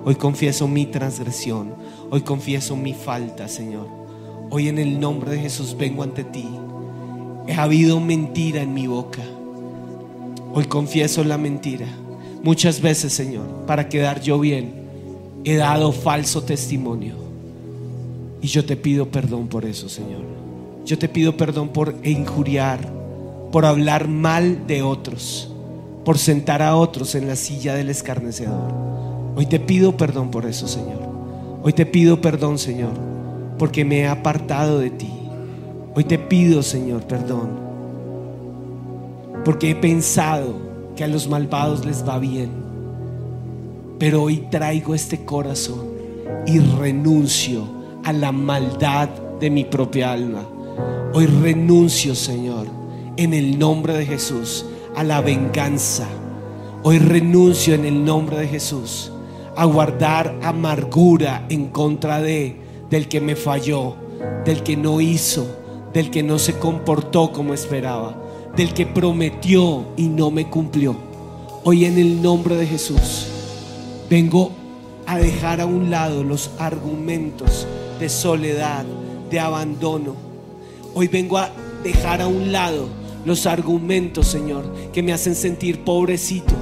Hoy 0.08 0.16
confieso 0.16 0.70
mi 0.70 0.86
transgresión. 0.86 1.74
Hoy 2.10 2.22
confieso 2.22 2.78
mi 2.78 2.94
falta, 2.94 3.50
Señor. 3.50 3.88
Hoy 4.50 4.70
en 4.70 4.80
el 4.80 5.02
nombre 5.02 5.32
de 5.32 5.40
Jesús 5.40 5.76
vengo 5.78 6.02
ante 6.02 6.24
ti. 6.24 6.48
Ha 7.54 7.64
habido 7.64 8.00
mentira 8.00 8.62
en 8.62 8.74
mi 8.74 8.88
boca. 8.88 9.22
Hoy 10.54 10.64
confieso 10.64 11.26
la 11.26 11.38
mentira. 11.38 11.88
Muchas 12.42 12.80
veces, 12.80 13.12
Señor, 13.12 13.66
para 13.66 13.90
quedar 13.90 14.22
yo 14.22 14.40
bien, 14.40 14.72
he 15.44 15.58
dado 15.58 15.92
falso 15.92 16.42
testimonio. 16.42 17.16
Y 18.42 18.48
yo 18.48 18.64
te 18.64 18.78
pido 18.78 19.10
perdón 19.10 19.50
por 19.50 19.66
eso, 19.66 19.90
Señor. 19.90 20.22
Yo 20.86 20.98
te 20.98 21.10
pido 21.10 21.36
perdón 21.36 21.68
por 21.68 21.96
injuriar, 22.06 22.80
por 23.52 23.66
hablar 23.66 24.08
mal 24.08 24.68
de 24.68 24.84
otros, 24.84 25.52
por 26.06 26.18
sentar 26.18 26.62
a 26.62 26.78
otros 26.78 27.14
en 27.14 27.28
la 27.28 27.36
silla 27.36 27.76
del 27.76 27.90
escarnecedor. 27.90 28.88
Hoy 29.38 29.46
te 29.46 29.60
pido 29.60 29.96
perdón 29.96 30.32
por 30.32 30.48
eso, 30.48 30.68
Señor. 30.68 30.98
Hoy 31.62 31.72
te 31.72 31.86
pido 31.86 32.20
perdón, 32.20 32.58
Señor, 32.58 32.94
porque 33.60 33.86
me 33.86 34.00
he 34.00 34.08
apartado 34.08 34.80
de 34.80 34.90
ti. 34.90 35.14
Hoy 35.94 36.06
te 36.06 36.18
pido, 36.18 36.64
Señor, 36.64 37.04
perdón, 37.04 37.52
porque 39.46 39.70
he 39.70 39.76
pensado 39.76 40.56
que 40.96 41.04
a 41.04 41.08
los 41.08 41.30
malvados 41.30 41.86
les 41.86 42.04
va 42.04 42.18
bien. 42.18 42.50
Pero 44.00 44.24
hoy 44.24 44.48
traigo 44.50 44.96
este 44.96 45.24
corazón 45.24 45.86
y 46.48 46.58
renuncio 46.58 47.64
a 48.06 48.14
la 48.14 48.32
maldad 48.32 49.08
de 49.40 49.52
mi 49.52 49.66
propia 49.66 50.14
alma. 50.14 50.48
Hoy 51.14 51.28
renuncio, 51.28 52.16
Señor, 52.16 52.66
en 53.18 53.36
el 53.36 53.60
nombre 53.60 53.94
de 53.96 54.08
Jesús, 54.08 54.66
a 54.96 55.04
la 55.04 55.22
venganza. 55.22 56.08
Hoy 56.82 56.98
renuncio 56.98 57.76
en 57.76 57.86
el 57.86 58.04
nombre 58.04 58.36
de 58.40 58.48
Jesús 58.48 59.12
a 59.58 59.66
guardar 59.66 60.38
amargura 60.44 61.46
en 61.50 61.68
contra 61.70 62.22
de 62.22 62.56
del 62.92 63.08
que 63.08 63.20
me 63.20 63.36
falló, 63.36 63.96
del 64.46 64.64
que 64.64 64.78
no 64.78 65.02
hizo, 65.02 65.48
del 65.94 66.12
que 66.12 66.24
no 66.24 66.38
se 66.40 66.58
comportó 66.60 67.32
como 67.32 67.54
esperaba, 67.54 68.16
del 68.56 68.74
que 68.74 68.86
prometió 68.86 69.88
y 69.98 70.10
no 70.10 70.32
me 70.32 70.48
cumplió. 70.48 70.96
Hoy 71.64 71.86
en 71.86 71.98
el 71.98 72.22
nombre 72.22 72.56
de 72.56 72.68
Jesús 72.68 73.28
vengo 74.10 74.52
a 75.08 75.18
dejar 75.18 75.60
a 75.60 75.66
un 75.66 75.90
lado 75.90 76.24
los 76.24 76.52
argumentos 76.60 77.68
de 78.00 78.10
soledad, 78.10 78.86
de 79.32 79.40
abandono. 79.40 80.16
Hoy 80.94 81.08
vengo 81.08 81.38
a 81.40 81.50
dejar 81.84 82.22
a 82.22 82.28
un 82.28 82.52
lado 82.52 82.88
los 83.26 83.48
argumentos, 83.48 84.28
Señor, 84.28 84.72
que 84.94 85.02
me 85.02 85.14
hacen 85.14 85.36
sentir 85.36 85.84
pobrecito, 85.84 86.54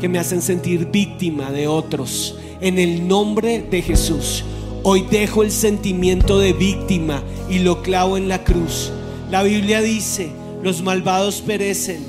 que 0.00 0.08
me 0.08 0.18
hacen 0.18 0.40
sentir 0.40 0.86
víctima 0.86 1.50
de 1.50 1.66
otros. 1.66 2.38
En 2.64 2.78
el 2.78 3.06
nombre 3.06 3.60
de 3.60 3.82
Jesús, 3.82 4.42
hoy 4.84 5.02
dejo 5.10 5.42
el 5.42 5.50
sentimiento 5.50 6.38
de 6.38 6.54
víctima 6.54 7.22
y 7.50 7.58
lo 7.58 7.82
clavo 7.82 8.16
en 8.16 8.26
la 8.26 8.42
cruz. 8.42 8.90
La 9.30 9.42
Biblia 9.42 9.82
dice, 9.82 10.30
los 10.62 10.82
malvados 10.82 11.42
perecen 11.42 12.02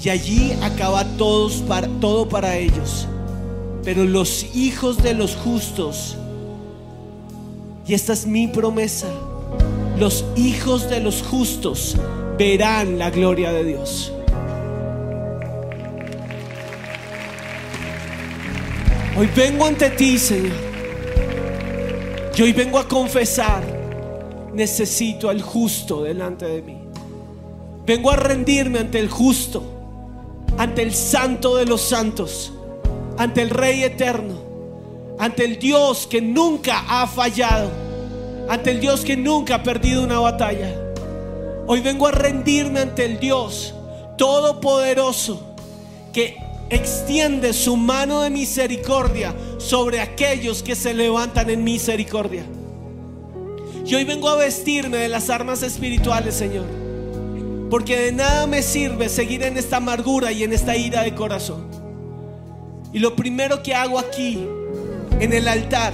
y 0.00 0.10
allí 0.10 0.52
acaba 0.62 1.04
todos 1.16 1.64
para, 1.66 1.88
todo 1.98 2.28
para 2.28 2.56
ellos. 2.58 3.08
Pero 3.82 4.04
los 4.04 4.54
hijos 4.54 5.02
de 5.02 5.14
los 5.14 5.34
justos, 5.34 6.16
y 7.84 7.92
esta 7.92 8.12
es 8.12 8.24
mi 8.24 8.46
promesa, 8.46 9.08
los 9.98 10.24
hijos 10.36 10.88
de 10.88 11.00
los 11.00 11.24
justos 11.24 11.96
verán 12.38 13.00
la 13.00 13.10
gloria 13.10 13.52
de 13.52 13.64
Dios. 13.64 14.12
Hoy 19.18 19.28
vengo 19.34 19.64
ante 19.64 19.90
ti, 19.90 20.16
Señor. 20.16 20.52
Y 22.36 22.40
hoy 22.40 22.52
vengo 22.52 22.78
a 22.78 22.86
confesar, 22.86 23.64
necesito 24.54 25.28
al 25.28 25.42
justo 25.42 26.04
delante 26.04 26.46
de 26.46 26.62
mí. 26.62 26.78
Vengo 27.84 28.12
a 28.12 28.16
rendirme 28.16 28.78
ante 28.78 29.00
el 29.00 29.08
justo, 29.08 29.64
ante 30.56 30.82
el 30.82 30.94
santo 30.94 31.56
de 31.56 31.66
los 31.66 31.80
santos, 31.80 32.52
ante 33.16 33.42
el 33.42 33.50
Rey 33.50 33.82
eterno, 33.82 34.36
ante 35.18 35.46
el 35.46 35.58
Dios 35.58 36.06
que 36.06 36.22
nunca 36.22 36.84
ha 36.88 37.08
fallado, 37.08 37.72
ante 38.48 38.70
el 38.70 38.78
Dios 38.78 39.00
que 39.00 39.16
nunca 39.16 39.56
ha 39.56 39.62
perdido 39.64 40.04
una 40.04 40.20
batalla. 40.20 40.72
Hoy 41.66 41.80
vengo 41.80 42.06
a 42.06 42.12
rendirme 42.12 42.78
ante 42.78 43.04
el 43.04 43.18
Dios 43.18 43.74
todopoderoso 44.16 45.42
que 46.12 46.36
extiende 46.70 47.52
su 47.52 47.76
mano 47.76 48.22
de 48.22 48.30
misericordia 48.30 49.34
sobre 49.58 50.00
aquellos 50.00 50.62
que 50.62 50.74
se 50.74 50.94
levantan 50.94 51.50
en 51.50 51.64
misericordia. 51.64 52.44
Y 53.84 53.94
hoy 53.94 54.04
vengo 54.04 54.28
a 54.28 54.36
vestirme 54.36 54.98
de 54.98 55.08
las 55.08 55.30
armas 55.30 55.62
espirituales, 55.62 56.34
Señor. 56.34 56.66
Porque 57.70 57.98
de 57.98 58.12
nada 58.12 58.46
me 58.46 58.62
sirve 58.62 59.08
seguir 59.08 59.42
en 59.42 59.56
esta 59.56 59.78
amargura 59.78 60.30
y 60.32 60.42
en 60.42 60.52
esta 60.52 60.76
ira 60.76 61.02
de 61.02 61.14
corazón. 61.14 61.66
Y 62.92 62.98
lo 62.98 63.16
primero 63.16 63.62
que 63.62 63.74
hago 63.74 63.98
aquí, 63.98 64.46
en 65.20 65.32
el 65.32 65.48
altar, 65.48 65.92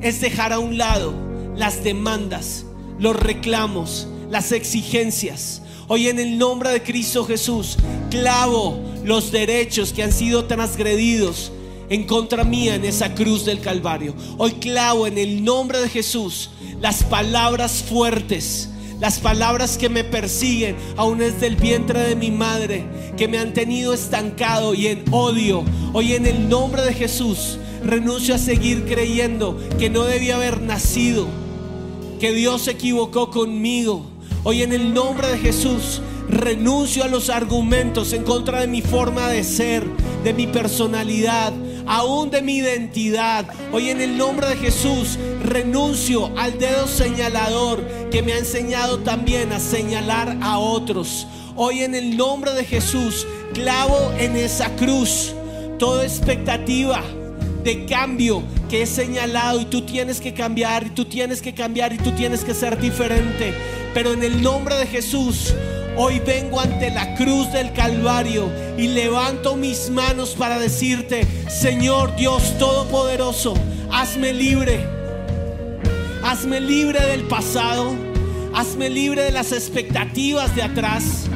es 0.00 0.20
dejar 0.20 0.52
a 0.52 0.58
un 0.58 0.78
lado 0.78 1.12
las 1.56 1.82
demandas, 1.82 2.64
los 2.98 3.16
reclamos, 3.16 4.08
las 4.30 4.52
exigencias. 4.52 5.62
Hoy 5.90 6.08
en 6.08 6.18
el 6.18 6.36
nombre 6.36 6.68
de 6.68 6.82
Cristo 6.82 7.24
Jesús, 7.24 7.78
clavo 8.10 8.78
los 9.04 9.32
derechos 9.32 9.94
que 9.94 10.02
han 10.02 10.12
sido 10.12 10.44
transgredidos 10.44 11.50
en 11.88 12.04
contra 12.04 12.44
mía 12.44 12.74
en 12.74 12.84
esa 12.84 13.14
cruz 13.14 13.46
del 13.46 13.60
Calvario. 13.60 14.14
Hoy 14.36 14.52
clavo 14.52 15.06
en 15.06 15.16
el 15.16 15.42
nombre 15.42 15.80
de 15.80 15.88
Jesús 15.88 16.50
las 16.82 17.04
palabras 17.04 17.82
fuertes, 17.82 18.68
las 19.00 19.18
palabras 19.18 19.78
que 19.78 19.88
me 19.88 20.04
persiguen 20.04 20.76
aún 20.98 21.20
desde 21.20 21.46
el 21.46 21.56
vientre 21.56 22.00
de 22.00 22.16
mi 22.16 22.30
madre, 22.30 22.84
que 23.16 23.26
me 23.26 23.38
han 23.38 23.54
tenido 23.54 23.94
estancado 23.94 24.74
y 24.74 24.88
en 24.88 25.04
odio. 25.10 25.64
Hoy 25.94 26.12
en 26.12 26.26
el 26.26 26.50
nombre 26.50 26.82
de 26.82 26.92
Jesús 26.92 27.56
renuncio 27.82 28.34
a 28.34 28.38
seguir 28.38 28.84
creyendo 28.84 29.58
que 29.78 29.88
no 29.88 30.04
debía 30.04 30.36
haber 30.36 30.60
nacido, 30.60 31.26
que 32.20 32.32
Dios 32.32 32.60
se 32.60 32.72
equivocó 32.72 33.30
conmigo. 33.30 34.17
Hoy 34.44 34.62
en 34.62 34.72
el 34.72 34.94
nombre 34.94 35.28
de 35.28 35.38
Jesús 35.38 36.00
renuncio 36.28 37.02
a 37.02 37.08
los 37.08 37.28
argumentos 37.28 38.12
en 38.12 38.22
contra 38.22 38.60
de 38.60 38.68
mi 38.68 38.82
forma 38.82 39.28
de 39.28 39.42
ser, 39.42 39.84
de 40.22 40.32
mi 40.32 40.46
personalidad, 40.46 41.52
aún 41.86 42.30
de 42.30 42.40
mi 42.42 42.58
identidad. 42.58 43.46
Hoy 43.72 43.90
en 43.90 44.00
el 44.00 44.16
nombre 44.16 44.46
de 44.46 44.56
Jesús 44.56 45.18
renuncio 45.42 46.30
al 46.38 46.58
dedo 46.58 46.86
señalador 46.86 47.82
que 48.10 48.22
me 48.22 48.32
ha 48.32 48.38
enseñado 48.38 49.00
también 49.00 49.52
a 49.52 49.58
señalar 49.58 50.38
a 50.40 50.58
otros. 50.58 51.26
Hoy 51.56 51.80
en 51.80 51.96
el 51.96 52.16
nombre 52.16 52.52
de 52.52 52.64
Jesús 52.64 53.26
clavo 53.54 54.12
en 54.18 54.36
esa 54.36 54.74
cruz 54.76 55.34
toda 55.78 56.04
expectativa 56.04 57.02
de 57.64 57.86
cambio 57.86 58.42
que 58.68 58.82
he 58.82 58.86
señalado 58.86 59.60
y 59.60 59.64
tú 59.64 59.82
tienes 59.82 60.20
que 60.20 60.34
cambiar 60.34 60.86
y 60.86 60.90
tú 60.90 61.04
tienes 61.06 61.40
que 61.40 61.54
cambiar 61.54 61.92
y 61.92 61.98
tú 61.98 62.12
tienes 62.12 62.44
que 62.44 62.54
ser 62.54 62.78
diferente. 62.78 63.54
Pero 63.94 64.12
en 64.12 64.22
el 64.22 64.42
nombre 64.42 64.76
de 64.76 64.86
Jesús, 64.86 65.54
hoy 65.96 66.20
vengo 66.20 66.60
ante 66.60 66.90
la 66.90 67.14
cruz 67.14 67.50
del 67.52 67.72
Calvario 67.72 68.48
y 68.76 68.88
levanto 68.88 69.56
mis 69.56 69.90
manos 69.90 70.34
para 70.38 70.58
decirte, 70.58 71.26
Señor 71.48 72.14
Dios 72.16 72.58
Todopoderoso, 72.58 73.54
hazme 73.90 74.32
libre. 74.32 74.86
Hazme 76.22 76.60
libre 76.60 77.00
del 77.06 77.22
pasado. 77.22 77.94
Hazme 78.54 78.90
libre 78.90 79.22
de 79.22 79.32
las 79.32 79.52
expectativas 79.52 80.54
de 80.54 80.62
atrás. 80.62 81.28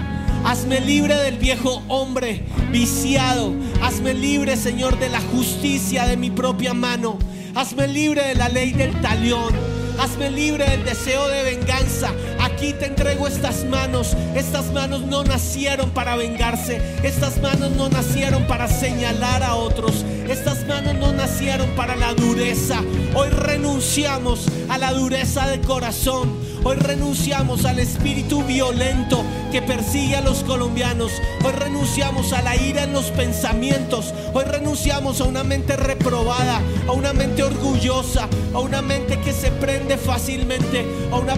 Hazme 0.45 0.81
libre 0.81 1.15
del 1.17 1.39
viejo 1.39 1.83
hombre 1.89 2.45
viciado. 2.71 3.53
Hazme 3.81 4.13
libre, 4.13 4.57
Señor, 4.57 4.99
de 4.99 5.09
la 5.09 5.21
justicia 5.21 6.07
de 6.07 6.17
mi 6.17 6.31
propia 6.31 6.75
mano. 6.75 7.19
Hazme 7.55 7.87
libre 7.87 8.27
de 8.29 8.35
la 8.35 8.49
ley 8.49 8.73
del 8.73 9.01
talión. 9.01 9.53
Hazme 9.99 10.31
libre 10.31 10.69
del 10.69 10.85
deseo 10.85 11.29
de 11.29 11.45
venganza. 11.45 12.11
Aquí 12.41 12.73
te 12.73 12.87
entrego 12.87 13.29
estas 13.29 13.65
manos. 13.67 14.17
Estas 14.35 14.73
manos 14.73 15.03
no 15.03 15.23
nacieron 15.23 15.91
para 15.91 16.17
vengarse. 16.17 16.81
Estas 17.03 17.41
manos 17.41 17.71
no 17.73 17.89
nacieron 17.89 18.45
para 18.47 18.69
señalar 18.69 19.43
a 19.43 19.55
otros. 19.55 20.05
Estas 20.29 20.67
manos 20.67 20.95
no 20.95 21.13
nacieron 21.13 21.71
para 21.77 21.95
la 21.95 22.15
dureza. 22.15 22.81
Hoy 23.15 23.29
renunciamos 23.29 24.47
a 24.69 24.79
la 24.79 24.93
dureza 24.93 25.47
de 25.47 25.61
corazón. 25.61 26.42
Hoy 26.65 26.77
renunciamos 26.77 27.65
al 27.65 27.81
espíritu 27.81 28.45
violento 28.45 29.25
que 29.51 29.61
persigue 29.63 30.15
a 30.15 30.21
los 30.21 30.45
colombianos. 30.45 31.11
Hoy 31.45 31.51
renunciamos 31.53 32.33
a 32.33 32.41
la 32.41 32.55
ira 32.55 32.85
en 32.85 32.93
los 32.93 33.07
pensamientos. 33.07 34.15
Hoy 34.33 34.45
renunciamos 34.45 35.21
a 35.21 35.25
una 35.25 35.43
mente 35.43 35.75
reprobada, 35.75 36.61
a 36.87 36.93
una 36.93 37.13
mente 37.13 37.43
orgullosa, 37.43 38.29
a 38.55 38.61
una 38.61 38.81
mente 38.81 39.21
que 39.21 39.33
se 39.33 39.51
prende 39.51 39.97
fácilmente, 39.99 40.87
a 41.11 41.17
una, 41.17 41.35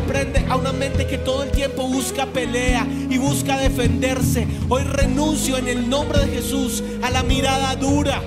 a 0.50 0.56
una 0.56 0.72
mente 0.72 1.06
que 1.06 1.16
todo 1.16 1.42
el 1.42 1.50
tiempo 1.50 1.88
busca 1.88 2.26
pelea 2.26 2.86
y 3.08 3.16
busca 3.16 3.56
defenderse. 3.56 4.46
Hoy 4.68 4.82
renuncio 4.82 5.56
en 5.56 5.68
el 5.68 5.88
nombre 5.88 6.18
de 6.18 6.34
Jesús 6.34 6.82
a 7.02 7.08
la 7.08 7.22
mirada 7.22 7.76
dura 7.76 8.22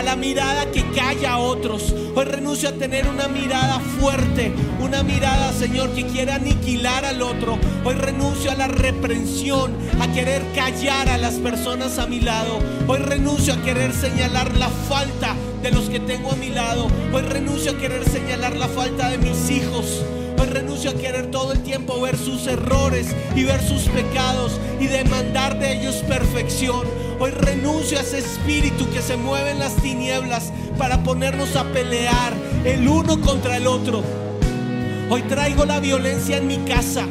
a 0.00 0.02
la 0.02 0.16
mirada 0.16 0.70
que 0.72 0.82
calla 0.92 1.34
a 1.34 1.38
otros. 1.38 1.94
Hoy 2.14 2.24
renuncio 2.24 2.70
a 2.70 2.72
tener 2.72 3.06
una 3.06 3.28
mirada 3.28 3.78
fuerte, 4.00 4.50
una 4.80 5.02
mirada, 5.02 5.52
Señor, 5.52 5.90
que 5.90 6.06
quiere 6.06 6.32
aniquilar 6.32 7.04
al 7.04 7.20
otro. 7.20 7.58
Hoy 7.84 7.94
renuncio 7.96 8.50
a 8.50 8.54
la 8.54 8.66
reprensión, 8.66 9.76
a 10.00 10.10
querer 10.10 10.42
callar 10.54 11.10
a 11.10 11.18
las 11.18 11.34
personas 11.34 11.98
a 11.98 12.06
mi 12.06 12.18
lado. 12.18 12.60
Hoy 12.88 12.98
renuncio 12.98 13.52
a 13.52 13.62
querer 13.62 13.92
señalar 13.92 14.56
la 14.56 14.70
falta 14.70 15.36
de 15.62 15.70
los 15.70 15.90
que 15.90 16.00
tengo 16.00 16.32
a 16.32 16.36
mi 16.36 16.48
lado. 16.48 16.88
Hoy 17.12 17.20
renuncio 17.20 17.72
a 17.72 17.76
querer 17.76 18.08
señalar 18.08 18.56
la 18.56 18.68
falta 18.68 19.10
de 19.10 19.18
mis 19.18 19.50
hijos. 19.50 20.02
Hoy 20.40 20.46
renuncio 20.46 20.90
a 20.90 20.94
querer 20.94 21.30
todo 21.30 21.52
el 21.52 21.62
tiempo 21.62 22.00
ver 22.00 22.16
sus 22.16 22.46
errores 22.46 23.14
y 23.36 23.44
ver 23.44 23.60
sus 23.60 23.82
pecados 23.90 24.58
y 24.80 24.86
demandar 24.86 25.58
de 25.58 25.78
ellos 25.78 25.96
perfección. 26.08 26.86
Hoy 27.18 27.30
renuncio 27.30 27.98
a 27.98 28.00
ese 28.00 28.20
espíritu 28.20 28.88
que 28.90 29.02
se 29.02 29.18
mueve 29.18 29.50
en 29.50 29.58
las 29.58 29.76
tinieblas 29.76 30.50
para 30.78 31.02
ponernos 31.02 31.56
a 31.56 31.64
pelear 31.64 32.32
el 32.64 32.88
uno 32.88 33.20
contra 33.20 33.58
el 33.58 33.66
otro. 33.66 34.02
Hoy 35.10 35.20
traigo 35.24 35.66
la 35.66 35.78
violencia 35.78 36.38
en 36.38 36.46
mi 36.46 36.56
casa. 36.64 37.06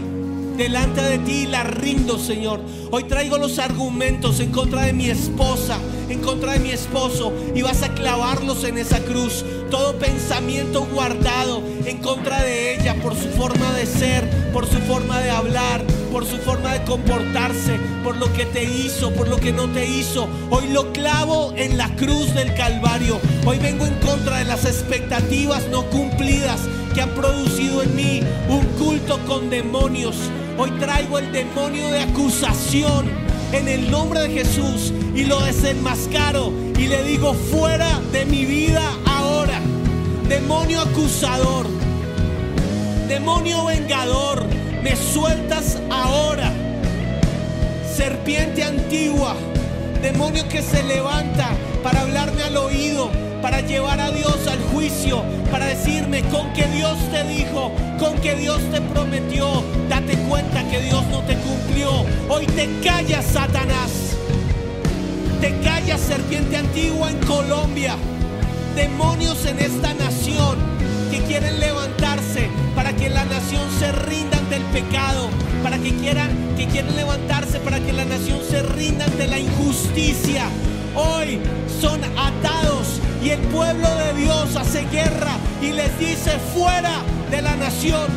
Delante 0.59 1.01
de 1.01 1.19
ti 1.19 1.31
y 1.31 1.45
la 1.45 1.63
rindo, 1.63 2.19
Señor. 2.19 2.59
Hoy 2.91 3.05
traigo 3.05 3.37
los 3.37 3.59
argumentos 3.59 4.41
en 4.41 4.51
contra 4.51 4.81
de 4.81 4.91
mi 4.91 5.09
esposa, 5.09 5.77
en 6.09 6.19
contra 6.19 6.51
de 6.51 6.59
mi 6.59 6.71
esposo, 6.71 7.31
y 7.55 7.61
vas 7.61 7.81
a 7.81 7.93
clavarlos 7.93 8.65
en 8.65 8.77
esa 8.77 8.99
cruz. 8.99 9.45
Todo 9.71 9.97
pensamiento 9.97 10.85
guardado 10.93 11.63
en 11.85 11.99
contra 11.99 12.43
de 12.43 12.75
ella 12.75 12.93
por 13.01 13.15
su 13.15 13.29
forma 13.29 13.71
de 13.71 13.85
ser, 13.85 14.29
por 14.51 14.65
su 14.67 14.79
forma 14.79 15.21
de 15.21 15.29
hablar, 15.29 15.81
por 16.11 16.25
su 16.25 16.35
forma 16.39 16.73
de 16.73 16.83
comportarse, 16.83 17.79
por 18.03 18.17
lo 18.17 18.31
que 18.33 18.45
te 18.45 18.65
hizo, 18.65 19.13
por 19.13 19.29
lo 19.29 19.37
que 19.37 19.53
no 19.53 19.69
te 19.69 19.87
hizo. 19.87 20.27
Hoy 20.49 20.67
lo 20.73 20.91
clavo 20.91 21.53
en 21.55 21.77
la 21.77 21.95
cruz 21.95 22.33
del 22.33 22.53
Calvario. 22.55 23.17
Hoy 23.45 23.59
vengo 23.59 23.85
en 23.85 23.95
contra 24.05 24.39
de 24.39 24.43
las 24.43 24.65
expectativas 24.65 25.69
no 25.71 25.85
cumplidas 25.85 26.59
que 26.93 26.99
han 26.99 27.11
producido 27.11 27.81
en 27.81 27.95
mí 27.95 28.21
un 28.49 28.65
culto 28.77 29.19
con 29.25 29.49
demonios. 29.49 30.17
Hoy 30.61 30.71
traigo 30.71 31.19
el 31.19 31.31
demonio 31.31 31.89
de 31.89 32.01
acusación 32.01 33.09
en 33.53 33.69
el 33.69 33.89
nombre 33.89 34.19
de 34.19 34.29
Jesús 34.29 34.91
y 35.15 35.23
lo 35.23 35.39
desenmascaro 35.39 36.51
y 36.77 36.87
le 36.87 37.01
digo 37.05 37.33
fuera 37.33 38.01
de 38.11 38.25
mi 38.25 38.43
vida 38.43 38.83
ahora. 39.05 39.61
Demonio 40.27 40.81
acusador, 40.81 41.65
demonio 43.07 43.67
vengador, 43.67 44.43
me 44.83 44.97
sueltas 44.97 45.81
ahora. 45.89 46.51
Serpiente 47.95 48.61
antigua, 48.61 49.37
demonio 50.01 50.47
que 50.47 50.61
se 50.61 50.83
levanta 50.83 51.49
para 51.83 52.01
hablarme 52.01 52.43
al 52.43 52.57
oído, 52.57 53.09
para 53.41 53.61
llevar 53.61 53.99
a 53.99 54.11
Dios 54.11 54.47
al 54.47 54.61
juicio, 54.71 55.23
para 55.51 55.65
decirme 55.65 56.21
con 56.23 56.51
que 56.53 56.65
Dios 56.67 56.97
te 57.11 57.23
dijo, 57.25 57.71
con 57.99 58.15
que 58.19 58.35
Dios 58.35 58.61
te 58.71 58.81
prometió, 58.81 59.63
date 59.89 60.17
cuenta 60.29 60.63
que 60.69 60.79
Dios 60.81 61.03
no 61.07 61.21
te 61.23 61.35
cumplió. 61.35 62.05
Hoy 62.29 62.45
te 62.47 62.69
callas, 62.83 63.25
Satanás. 63.25 64.15
Te 65.41 65.57
callas, 65.59 65.99
serpiente 66.01 66.57
antigua 66.57 67.09
en 67.09 67.17
Colombia. 67.19 67.95
Demonios 68.75 69.45
en 69.45 69.59
esta 69.59 69.93
nación 69.93 70.78
que 71.09 71.21
quieren 71.23 71.59
levantarse 71.59 72.49
para 72.75 72.93
que 72.93 73.09
la 73.09 73.25
nación 73.25 73.67
se 73.79 73.91
rinda 73.91 74.37
ante 74.37 74.57
el 74.57 74.63
pecado, 74.65 75.29
para 75.63 75.77
que 75.77 75.95
quieran, 75.95 76.29
que 76.55 76.67
quieren 76.67 76.95
levantarse 76.95 77.59
para 77.59 77.79
que 77.79 77.93
la 77.93 78.05
nación 78.05 78.39
se 78.47 78.61
rinda 78.61 79.05
ante 79.05 79.27
la 79.27 79.39
injusticia. 79.39 80.45
Hoy 80.95 81.39
son 81.81 82.01
atados 82.17 82.99
y 83.23 83.29
el 83.29 83.39
pueblo 83.39 83.87
de 83.95 84.13
Dios 84.21 84.55
hace 84.55 84.85
guerra 84.91 85.37
y 85.61 85.71
les 85.71 85.97
dice 85.99 86.31
fuera 86.53 87.01
de 87.31 87.41
la 87.41 87.55
nación 87.55 88.07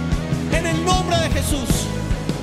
en 0.53 0.67
el 0.67 0.85
nombre 0.85 1.17
de 1.19 1.31
Jesús. 1.31 1.87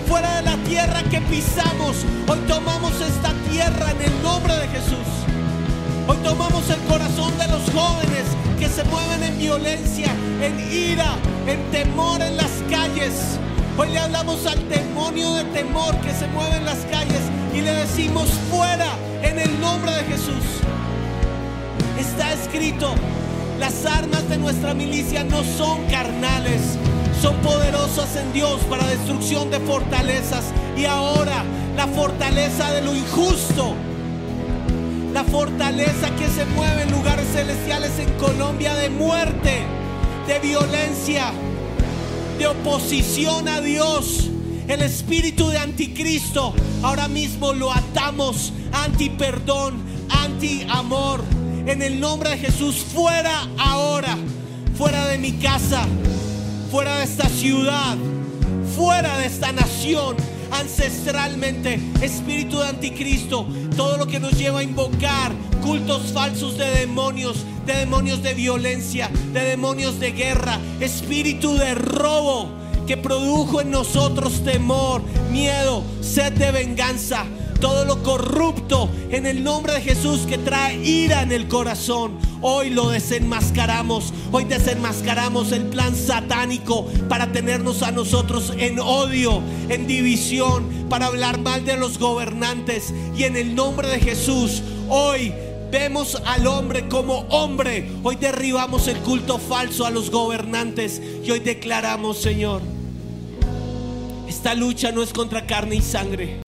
Fuera 0.07 0.37
de 0.37 0.43
la 0.43 0.57
tierra 0.63 1.03
que 1.03 1.21
pisamos, 1.21 1.97
hoy 2.27 2.39
tomamos 2.47 2.93
esta 2.99 3.31
tierra 3.51 3.91
en 3.91 4.11
el 4.11 4.23
nombre 4.23 4.55
de 4.55 4.67
Jesús. 4.69 5.38
Hoy 6.10 6.18
tomamos 6.24 6.68
el 6.72 6.80
corazón 6.91 7.38
de 7.38 7.47
los 7.49 7.62
jóvenes 7.70 8.24
que 8.57 8.68
se 8.68 8.84
mueven 8.86 9.22
en 9.22 9.38
violencia, 9.38 10.12
en 10.41 10.60
ira, 10.60 11.14
en 11.45 11.62
temor 11.70 12.20
en 12.24 12.36
las 12.36 12.49
calles. 12.68 13.38
Hoy 13.78 13.89
le 13.89 13.99
hablamos 13.99 14.43
al 14.47 14.68
demonio 14.70 15.36
de 15.36 15.43
temor 15.43 15.95
que 15.97 16.12
se 16.12 16.26
mueve 16.30 16.55
en 16.55 16.66
las 16.66 16.80
calles 16.89 17.22
y 17.53 17.62
le 17.62 17.74
decimos 17.74 18.28
fuera 18.49 18.88
en 19.22 19.38
el 19.38 19.62
nombre 19.62 19.91
de 19.91 20.03
Jesús. 20.05 20.43
Está 21.99 22.34
escrito, 22.34 22.95
las 23.60 23.86
armas 23.86 24.28
de 24.30 24.39
nuestra 24.39 24.74
milicia 24.74 25.24
no 25.24 25.43
son 25.43 25.86
carnales, 25.91 26.80
son 27.22 27.36
poderosas 27.36 28.16
en 28.16 28.34
Dios 28.34 28.60
para 28.68 28.88
destrucción 28.88 29.51
de 29.51 29.60
fortalezas. 29.60 30.45
Y 30.76 30.86
ahora 30.86 31.43
la 31.78 31.86
fortaleza 31.86 32.72
de 32.72 32.82
lo 32.82 32.95
injusto 32.95 33.76
fortaleza 35.24 36.15
que 36.15 36.28
se 36.28 36.45
mueve 36.45 36.84
en 36.84 36.91
lugares 36.91 37.28
celestiales 37.34 37.97
en 37.99 38.11
Colombia 38.17 38.76
de 38.76 38.89
muerte, 38.89 39.61
de 40.28 40.39
violencia, 40.39 41.32
de 42.38 42.47
oposición 42.47 43.47
a 43.47 43.61
Dios. 43.61 44.30
El 44.67 44.82
espíritu 44.82 45.49
de 45.49 45.57
anticristo 45.57 46.53
ahora 46.84 47.07
mismo 47.07 47.53
lo 47.53 47.72
atamos 47.72 48.53
anti 48.72 49.09
perdón, 49.09 49.82
anti 50.09 50.65
amor. 50.70 51.24
En 51.65 51.82
el 51.82 51.99
nombre 51.99 52.32
de 52.32 52.38
Jesús, 52.38 52.78
fuera 52.78 53.47
ahora, 53.57 54.17
fuera 54.76 55.07
de 55.07 55.17
mi 55.17 55.34
casa, 55.34 55.86
fuera 56.72 56.97
de 56.99 57.03
esta 57.03 57.28
ciudad, 57.28 57.97
fuera 58.76 59.17
de 59.17 59.26
esta 59.26 59.51
nación, 59.51 60.15
ancestralmente, 60.60 61.80
espíritu 62.01 62.60
de 62.60 62.68
anticristo, 62.68 63.47
todo 63.76 63.97
lo 63.97 64.07
que 64.07 64.20
nos 64.20 64.38
lleva 64.38 64.60
a 64.60 64.64
invocar 64.64 65.32
cultos 65.62 66.12
falsos 66.12 66.57
de 66.57 66.66
demonios, 66.66 67.45
de 67.66 67.74
demonios 67.74 68.22
de 68.22 68.34
violencia, 68.34 69.10
de 69.34 69.41
demonios 69.41 69.99
de 69.99 70.12
guerra, 70.12 70.60
espíritu 70.80 71.55
de 71.55 71.76
robo 71.76 72.49
que 72.88 72.97
produjo 72.97 73.62
en 73.62 73.72
nosotros 73.72 74.43
temor, 74.43 75.03
miedo, 75.32 75.84
sed 76.01 76.34
de 76.34 76.51
venganza. 76.51 77.26
Todo 77.60 77.84
lo 77.84 78.01
corrupto 78.03 78.89
en 79.10 79.26
el 79.26 79.43
nombre 79.43 79.74
de 79.74 79.82
Jesús 79.82 80.22
que 80.22 80.38
trae 80.38 80.78
ira 80.78 81.22
en 81.24 81.32
el 81.32 81.47
corazón. 81.47 82.18
Hoy 82.41 82.70
lo 82.70 82.89
desenmascaramos. 82.89 84.14
Hoy 84.32 84.45
desenmascaramos 84.45 85.51
el 85.51 85.64
plan 85.64 85.93
satánico 85.95 86.86
para 87.10 87.32
tenernos 87.32 87.84
a 87.84 87.91
nosotros 87.91 88.53
en 88.57 88.80
odio, 88.80 89.41
en 89.68 89.88
división, 89.88 90.88
para 90.89 91.07
hablar 91.07 91.39
mal 91.39 91.66
de 91.66 91.76
los 91.76 91.99
gobernantes. 91.99 92.93
Y 93.18 93.24
en 93.24 93.36
el 93.36 93.55
nombre 93.55 93.89
de 93.89 93.99
Jesús, 93.99 94.62
hoy 94.88 95.34
vemos 95.70 96.22
al 96.26 96.47
hombre 96.47 96.88
como 96.88 97.26
hombre. 97.30 97.91
Hoy 98.03 98.16
derribamos 98.16 98.88
el 98.88 98.97
culto 98.99 99.38
falso 99.38 99.86
a 99.86 99.89
los 99.89 100.10
gobernantes. 100.10 101.01
Y 101.24 101.30
hoy 101.30 101.39
declaramos, 101.39 102.20
Señor, 102.20 102.62
esta 104.30 104.53
lucha 104.55 104.93
no 104.93 105.03
es 105.03 105.12
contra 105.12 105.45
carne 105.45 105.76
y 105.76 105.82
sangre. 105.82 106.39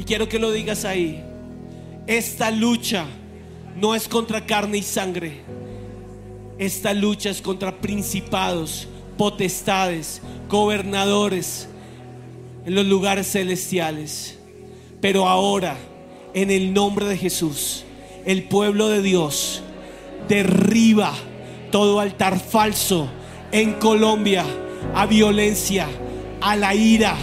Y 0.00 0.04
quiero 0.04 0.30
que 0.30 0.38
lo 0.38 0.50
digas 0.50 0.86
ahí. 0.86 1.22
Esta 2.06 2.50
lucha 2.50 3.04
no 3.76 3.94
es 3.94 4.08
contra 4.08 4.46
carne 4.46 4.78
y 4.78 4.82
sangre. 4.82 5.42
Esta 6.58 6.94
lucha 6.94 7.28
es 7.28 7.42
contra 7.42 7.82
principados, 7.82 8.88
potestades, 9.18 10.22
gobernadores 10.48 11.68
en 12.64 12.76
los 12.76 12.86
lugares 12.86 13.30
celestiales. 13.30 14.38
Pero 15.02 15.28
ahora, 15.28 15.76
en 16.32 16.50
el 16.50 16.72
nombre 16.72 17.04
de 17.04 17.18
Jesús, 17.18 17.84
el 18.24 18.44
pueblo 18.44 18.88
de 18.88 19.02
Dios 19.02 19.62
derriba 20.30 21.12
todo 21.70 22.00
altar 22.00 22.40
falso 22.40 23.06
en 23.52 23.74
Colombia 23.74 24.46
a 24.94 25.04
violencia, 25.04 25.88
a 26.40 26.56
la 26.56 26.74
ira, 26.74 27.16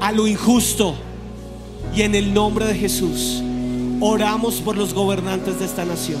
a 0.00 0.10
lo 0.10 0.26
injusto. 0.26 1.05
Y 1.94 2.02
en 2.02 2.14
el 2.14 2.34
nombre 2.34 2.66
de 2.66 2.74
Jesús, 2.74 3.42
oramos 4.00 4.56
por 4.56 4.76
los 4.76 4.92
gobernantes 4.94 5.58
de 5.58 5.64
esta 5.64 5.84
nación. 5.84 6.20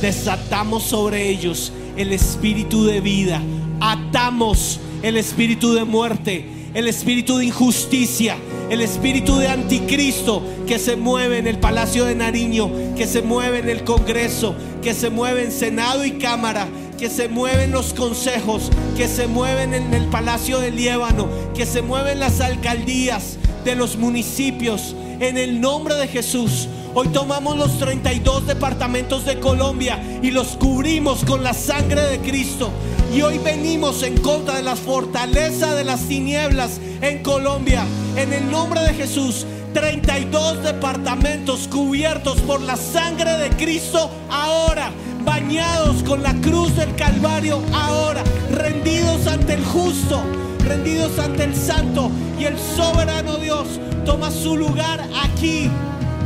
Desatamos 0.00 0.82
sobre 0.82 1.28
ellos 1.28 1.72
el 1.96 2.12
espíritu 2.12 2.84
de 2.84 3.00
vida. 3.00 3.40
Atamos 3.80 4.80
el 5.02 5.16
espíritu 5.16 5.74
de 5.74 5.84
muerte, 5.84 6.46
el 6.74 6.88
espíritu 6.88 7.38
de 7.38 7.46
injusticia, 7.46 8.36
el 8.70 8.80
espíritu 8.80 9.36
de 9.36 9.48
anticristo 9.48 10.42
que 10.66 10.78
se 10.78 10.96
mueve 10.96 11.38
en 11.38 11.46
el 11.46 11.58
Palacio 11.58 12.04
de 12.04 12.14
Nariño, 12.14 12.70
que 12.96 13.06
se 13.06 13.22
mueve 13.22 13.58
en 13.58 13.68
el 13.68 13.84
Congreso, 13.84 14.54
que 14.82 14.94
se 14.94 15.10
mueve 15.10 15.44
en 15.44 15.52
Senado 15.52 16.04
y 16.04 16.12
Cámara, 16.12 16.66
que 16.98 17.10
se 17.10 17.28
mueven 17.28 17.70
los 17.70 17.92
consejos, 17.92 18.70
que 18.96 19.08
se 19.08 19.26
mueven 19.26 19.74
en 19.74 19.92
el 19.94 20.06
Palacio 20.06 20.58
de 20.58 20.70
Líbano, 20.70 21.28
que 21.54 21.66
se 21.66 21.82
mueven 21.82 22.18
las 22.18 22.40
alcaldías 22.40 23.38
de 23.64 23.74
los 23.74 23.96
municipios. 23.96 24.94
En 25.20 25.38
el 25.38 25.60
nombre 25.60 25.94
de 25.94 26.08
Jesús, 26.08 26.68
hoy 26.94 27.08
tomamos 27.08 27.56
los 27.56 27.78
32 27.78 28.46
departamentos 28.46 29.24
de 29.24 29.40
Colombia 29.40 30.00
y 30.22 30.30
los 30.30 30.56
cubrimos 30.56 31.24
con 31.24 31.42
la 31.42 31.54
sangre 31.54 32.02
de 32.02 32.18
Cristo. 32.18 32.70
Y 33.14 33.22
hoy 33.22 33.38
venimos 33.38 34.02
en 34.02 34.18
contra 34.18 34.56
de 34.56 34.62
la 34.62 34.76
fortaleza 34.76 35.74
de 35.74 35.84
las 35.84 36.02
tinieblas 36.08 36.80
en 37.00 37.22
Colombia. 37.22 37.84
En 38.16 38.32
el 38.32 38.50
nombre 38.50 38.80
de 38.82 38.94
Jesús, 38.94 39.46
32 39.72 40.62
departamentos 40.62 41.66
cubiertos 41.68 42.40
por 42.40 42.60
la 42.60 42.76
sangre 42.76 43.32
de 43.38 43.50
Cristo 43.50 44.10
ahora, 44.30 44.90
bañados 45.24 46.02
con 46.04 46.22
la 46.22 46.34
cruz 46.40 46.76
del 46.76 46.94
Calvario 46.94 47.60
ahora, 47.72 48.22
rendidos 48.52 49.26
ante 49.26 49.54
el 49.54 49.64
justo, 49.64 50.22
rendidos 50.64 51.18
ante 51.18 51.44
el 51.44 51.54
santo 51.54 52.10
y 52.38 52.44
el 52.44 52.58
soberano 52.58 53.36
Dios 53.36 53.80
toma 54.04 54.30
su 54.30 54.56
lugar 54.56 55.00
aquí 55.22 55.70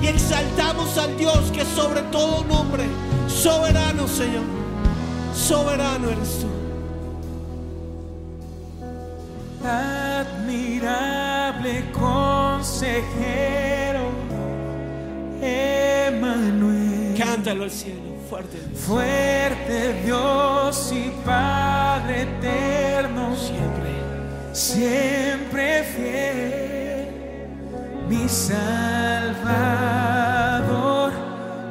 y 0.03 0.07
exaltamos 0.07 0.97
al 0.99 1.16
Dios 1.16 1.51
que 1.53 1.64
sobre 1.64 2.03
todo 2.03 2.45
nombre, 2.45 2.84
soberano 3.26 4.07
Señor, 4.07 4.45
soberano 5.34 6.11
eres 6.11 6.41
tú. 6.41 6.49
admirable 10.78 11.84
consejero, 11.93 12.78
Emmanuel, 15.43 17.14
Cántalo 17.18 17.64
al 17.64 17.70
cielo, 17.70 18.01
fuerte. 18.30 18.59
fuerte 18.74 20.03
Dios 20.05 20.93
y 20.93 21.11
Padre 21.24 22.22
eterno, 22.22 23.34
Siempre. 23.36 24.08
Siempre 24.59 25.85
fiel, 25.85 27.07
mi 28.09 28.29
Salvador 28.29 29.33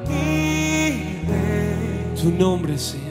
y 0.10 1.26
Rey. 1.28 2.14
Tu 2.20 2.32
nombre, 2.32 2.78
Señor. 2.78 3.08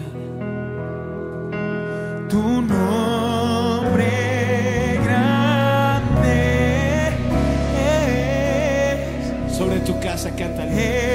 Tu 2.31 2.62
nombre 2.62 4.07
grande 5.05 6.39
es 7.79 9.55
Sobre 9.55 9.81
tu 9.81 10.01
casa, 10.01 10.31
cántalo. 10.35 11.05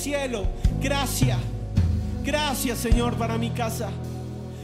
Cielo. 0.00 0.44
Gracias. 0.80 1.38
Gracias, 2.24 2.78
Señor, 2.78 3.14
para 3.14 3.38
mi 3.38 3.50
casa. 3.50 3.90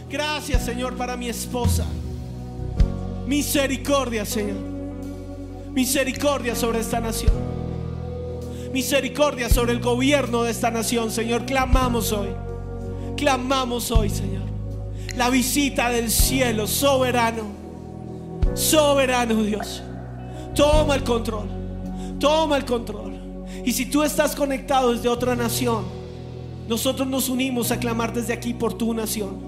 Gracias, 0.09 0.64
Señor, 0.64 0.97
para 0.97 1.16
mi 1.16 1.28
esposa. 1.28 1.84
Misericordia, 3.26 4.24
Señor. 4.24 4.57
Misericordia 5.72 6.55
sobre 6.55 6.80
esta 6.80 7.01
nación. 7.01 7.32
Misericordia 8.72 9.49
sobre 9.51 9.72
el 9.72 9.80
gobierno 9.80 10.43
de 10.43 10.51
esta 10.51 10.70
nación, 10.70 11.11
Señor. 11.11 11.45
Clamamos 11.45 12.12
hoy. 12.12 12.28
Clamamos 13.16 13.91
hoy, 13.91 14.11
Señor. 14.11 14.45
La 15.16 15.30
visita 15.30 15.91
del 15.91 16.11
cielo, 16.11 16.66
soberano. 16.66 17.45
Soberano 18.55 19.43
Dios. 19.43 19.82
Toma 20.55 20.95
el 20.95 21.05
control. 21.05 21.49
Toma 22.18 22.57
el 22.57 22.64
control. 22.64 23.05
Y 23.66 23.72
si 23.72 23.84
tú 23.84 24.04
estás 24.04 24.36
conectado 24.36 24.92
desde 24.92 25.08
otra 25.08 25.34
nación, 25.34 25.82
nosotros 26.68 27.06
nos 27.08 27.28
unimos 27.28 27.72
a 27.72 27.80
clamar 27.80 28.12
desde 28.12 28.32
aquí 28.32 28.54
por 28.54 28.74
tu 28.74 28.94
nación. 28.94 29.40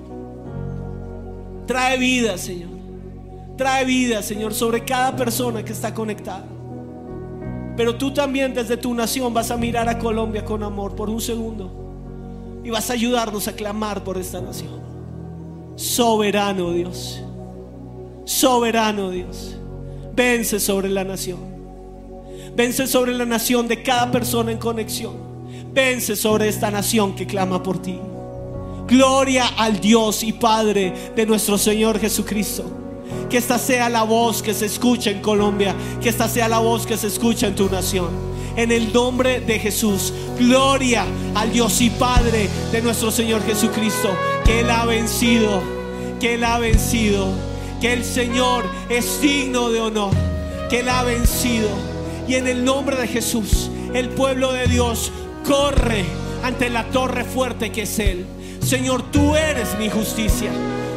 Trae 1.68 1.96
vida, 1.98 2.36
Señor. 2.36 2.70
Trae 3.56 3.84
vida, 3.84 4.20
Señor, 4.20 4.54
sobre 4.54 4.84
cada 4.84 5.14
persona 5.14 5.64
que 5.64 5.72
está 5.72 5.94
conectada. 5.94 6.44
Pero 7.76 7.94
tú 7.94 8.12
también 8.12 8.54
desde 8.54 8.76
tu 8.76 8.92
nación 8.92 9.32
vas 9.32 9.52
a 9.52 9.56
mirar 9.56 9.88
a 9.88 10.00
Colombia 10.00 10.44
con 10.44 10.64
amor 10.64 10.96
por 10.96 11.08
un 11.08 11.20
segundo. 11.20 12.60
Y 12.64 12.70
vas 12.70 12.90
a 12.90 12.94
ayudarnos 12.94 13.46
a 13.46 13.52
clamar 13.52 14.02
por 14.02 14.18
esta 14.18 14.40
nación. 14.40 14.80
Soberano 15.76 16.72
Dios. 16.72 17.22
Soberano 18.24 19.10
Dios. 19.10 19.56
Vence 20.12 20.58
sobre 20.58 20.88
la 20.88 21.04
nación. 21.04 21.57
Vence 22.58 22.88
sobre 22.88 23.14
la 23.14 23.24
nación 23.24 23.68
de 23.68 23.84
cada 23.84 24.10
persona 24.10 24.50
en 24.50 24.58
conexión. 24.58 25.14
Vence 25.72 26.16
sobre 26.16 26.48
esta 26.48 26.72
nación 26.72 27.14
que 27.14 27.24
clama 27.24 27.62
por 27.62 27.80
ti. 27.80 28.00
Gloria 28.88 29.46
al 29.56 29.78
Dios 29.78 30.24
y 30.24 30.32
Padre 30.32 31.12
de 31.14 31.24
nuestro 31.24 31.56
Señor 31.56 32.00
Jesucristo. 32.00 32.64
Que 33.30 33.36
esta 33.38 33.60
sea 33.60 33.88
la 33.88 34.02
voz 34.02 34.42
que 34.42 34.54
se 34.54 34.66
escucha 34.66 35.08
en 35.08 35.20
Colombia. 35.20 35.72
Que 36.02 36.08
esta 36.08 36.28
sea 36.28 36.48
la 36.48 36.58
voz 36.58 36.84
que 36.84 36.96
se 36.96 37.06
escucha 37.06 37.46
en 37.46 37.54
tu 37.54 37.70
nación. 37.70 38.08
En 38.56 38.72
el 38.72 38.92
nombre 38.92 39.40
de 39.40 39.60
Jesús. 39.60 40.12
Gloria 40.36 41.06
al 41.36 41.52
Dios 41.52 41.80
y 41.80 41.90
Padre 41.90 42.48
de 42.72 42.82
nuestro 42.82 43.12
Señor 43.12 43.46
Jesucristo. 43.46 44.10
Que 44.44 44.62
Él 44.62 44.70
ha 44.70 44.84
vencido. 44.84 45.62
Que 46.18 46.34
Él 46.34 46.42
ha 46.42 46.58
vencido. 46.58 47.28
Que 47.80 47.92
el 47.92 48.04
Señor 48.04 48.64
es 48.88 49.20
digno 49.20 49.70
de 49.70 49.80
honor. 49.80 50.12
Que 50.68 50.80
Él 50.80 50.88
ha 50.88 51.04
vencido. 51.04 51.97
Y 52.28 52.34
en 52.34 52.46
el 52.46 52.62
nombre 52.62 52.96
de 52.96 53.08
Jesús, 53.08 53.70
el 53.94 54.10
pueblo 54.10 54.52
de 54.52 54.66
Dios 54.66 55.10
corre 55.46 56.04
ante 56.42 56.68
la 56.68 56.84
torre 56.90 57.24
fuerte 57.24 57.72
que 57.72 57.82
es 57.82 57.98
Él. 57.98 58.26
Señor, 58.60 59.10
tú 59.10 59.34
eres 59.34 59.78
mi 59.78 59.88
justicia. 59.88 60.50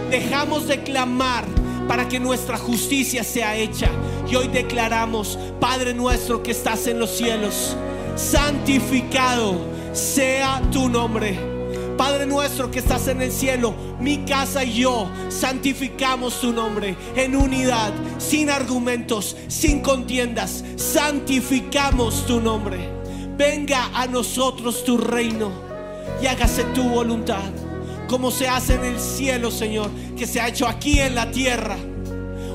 Dejamos 0.10 0.68
de 0.68 0.84
clamar 0.84 1.46
para 1.88 2.10
que 2.10 2.20
nuestra 2.20 2.58
justicia 2.58 3.24
sea 3.24 3.56
hecha. 3.56 3.88
Y 4.30 4.36
hoy 4.36 4.50
declaramos, 4.50 5.40
Padre 5.62 5.94
nuestro 5.94 6.44
que 6.44 6.52
estás 6.52 6.86
en 6.88 7.00
los 7.00 7.12
cielos, 7.12 7.78
santificado 8.18 9.56
sea 9.94 10.62
tu 10.72 10.90
nombre. 10.90 11.51
Padre 11.98 12.26
nuestro 12.26 12.72
que 12.72 12.80
estás 12.80 13.08
en 13.08 13.22
el 13.22 13.32
cielo, 13.32 13.74
mi 14.00 14.26
casa 14.26 14.64
y 14.64 14.80
yo 14.82 15.10
santificamos 15.30 16.42
tu 16.42 16.52
nombre 16.52 16.96
en 17.16 17.36
unidad, 17.36 17.94
sin 18.18 18.50
argumentos, 18.50 19.36
sin 19.48 19.82
contiendas. 19.82 20.64
Santificamos 20.76 22.26
tu 22.26 22.39
nombre. 22.39 22.89
Venga 23.38 23.89
a 23.94 24.08
nosotros 24.08 24.84
tu 24.84 24.98
reino 24.98 25.52
y 26.22 26.28
hágase 26.28 26.64
tu 26.76 26.84
voluntad, 26.84 27.52
como 28.08 28.32
se 28.32 28.48
hace 28.48 28.76
en 28.76 28.86
el 28.86 29.00
cielo, 29.00 29.50
Señor, 29.52 29.89
que 30.18 30.28
se 30.28 30.39
ha 30.39 30.48
hecho 30.48 30.68
aquí 30.68 31.00
en 31.00 31.16
la 31.16 31.32
tierra. 31.32 31.78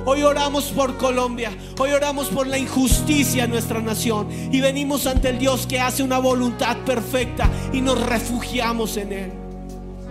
Hoy 0.08 0.22
oramos 0.22 0.66
por 0.66 0.96
Colombia, 0.98 1.50
hoy 1.80 1.90
oramos 1.90 2.28
por 2.28 2.46
la 2.46 2.56
injusticia 2.56 3.42
en 3.42 3.50
nuestra 3.50 3.80
nación 3.80 4.28
y 4.52 4.60
venimos 4.60 5.04
ante 5.04 5.30
el 5.30 5.40
Dios 5.40 5.66
que 5.66 5.80
hace 5.80 6.04
una 6.04 6.20
voluntad 6.20 6.76
perfecta 6.84 7.50
y 7.72 7.80
nos 7.80 8.00
refugiamos 8.00 8.96
en 8.98 9.12
Él. 9.12 9.32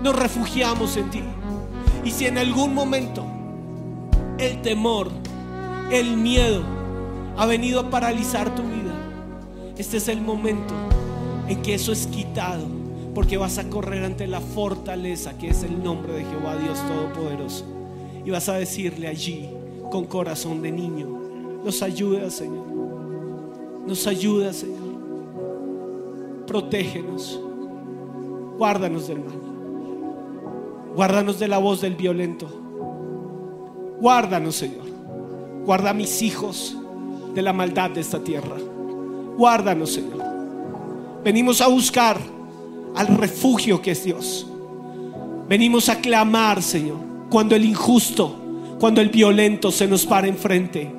Nos 0.03 0.13
refugiamos 0.13 0.97
en 0.97 1.09
ti. 1.11 1.21
Y 2.03 2.11
si 2.11 2.25
en 2.25 2.37
algún 2.37 2.73
momento 2.73 3.25
el 4.37 4.61
temor, 4.61 5.09
el 5.89 6.17
miedo 6.17 6.61
ha 7.37 7.45
venido 7.45 7.79
a 7.79 7.89
paralizar 7.89 8.53
tu 8.53 8.63
vida, 8.63 8.93
este 9.77 9.95
es 9.95 10.09
el 10.09 10.19
momento 10.19 10.73
en 11.47 11.61
que 11.61 11.73
eso 11.73 11.93
es 11.93 12.07
quitado, 12.07 12.67
porque 13.13 13.37
vas 13.37 13.59
a 13.59 13.69
correr 13.69 14.03
ante 14.03 14.27
la 14.27 14.41
fortaleza 14.41 15.37
que 15.37 15.47
es 15.51 15.63
el 15.63 15.81
nombre 15.81 16.11
de 16.11 16.25
Jehová 16.25 16.57
Dios 16.57 16.85
Todopoderoso. 16.85 17.63
Y 18.25 18.31
vas 18.31 18.49
a 18.49 18.55
decirle 18.55 19.07
allí, 19.07 19.54
con 19.91 20.05
corazón 20.05 20.61
de 20.61 20.71
niño, 20.71 21.07
nos 21.63 21.81
ayuda 21.81 22.29
Señor, 22.29 22.65
nos 23.85 24.07
ayuda 24.07 24.53
Señor, 24.53 24.95
protégenos, 26.47 27.39
guárdanos 28.57 29.07
del 29.07 29.19
mal, 29.19 29.39
guárdanos 30.95 31.39
de 31.39 31.47
la 31.47 31.57
voz 31.57 31.81
del 31.81 31.95
violento, 31.95 32.47
guárdanos 33.99 34.55
Señor, 34.55 34.95
Guarda 35.65 35.89
a 35.89 35.93
mis 35.93 36.21
hijos 36.21 36.77
de 37.33 37.41
la 37.41 37.51
maldad 37.51 37.89
de 37.89 38.01
esta 38.01 38.19
tierra. 38.19 38.55
Guárdanos, 39.35 39.93
Señor. 39.93 40.23
Venimos 41.23 41.59
a 41.59 41.67
buscar 41.67 42.19
al 42.95 43.07
refugio 43.07 43.81
que 43.81 43.91
es 43.91 44.03
Dios. 44.03 44.45
Venimos 45.49 45.89
a 45.89 45.99
clamar, 45.99 46.61
Señor, 46.61 46.97
cuando 47.31 47.55
el 47.55 47.65
injusto, 47.65 48.35
cuando 48.79 49.01
el 49.01 49.09
violento 49.09 49.71
se 49.71 49.87
nos 49.87 50.05
para 50.05 50.27
enfrente. 50.27 50.91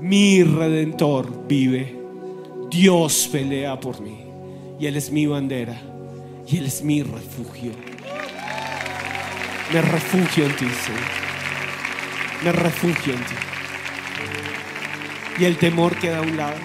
Mi 0.00 0.42
redentor 0.42 1.46
vive. 1.46 1.98
Dios 2.70 3.28
pelea 3.30 3.78
por 3.78 4.00
mí. 4.00 4.24
Y 4.78 4.86
Él 4.86 4.96
es 4.96 5.10
mi 5.10 5.26
bandera. 5.26 5.80
Y 6.46 6.58
Él 6.58 6.66
es 6.66 6.82
mi 6.82 7.02
refugio. 7.02 7.72
Me 9.72 9.80
refugio 9.80 10.46
en 10.46 10.56
ti, 10.56 10.66
Señor. 10.66 11.00
Me 12.44 12.52
refugio 12.52 13.14
en 13.14 13.20
ti. 13.20 13.34
Y 15.40 15.44
el 15.44 15.56
temor 15.56 15.96
queda 15.96 16.18
a 16.18 16.22
un 16.22 16.36
lado. 16.36 16.56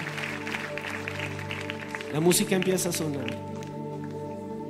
La 2.12 2.20
música 2.20 2.56
empieza 2.56 2.90
a 2.90 2.92
sonar. 2.92 3.26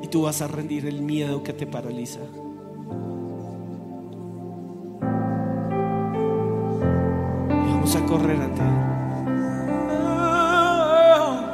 Y 0.02 0.08
tú 0.08 0.22
vas 0.22 0.42
a 0.42 0.48
rendir 0.48 0.86
el 0.86 1.02
miedo 1.02 1.42
que 1.42 1.52
te 1.52 1.66
paraliza. 1.66 2.20
Vamos 7.90 7.96
a 7.96 8.00
correr 8.06 8.40
ante 8.40 8.60
Él. 8.62 8.68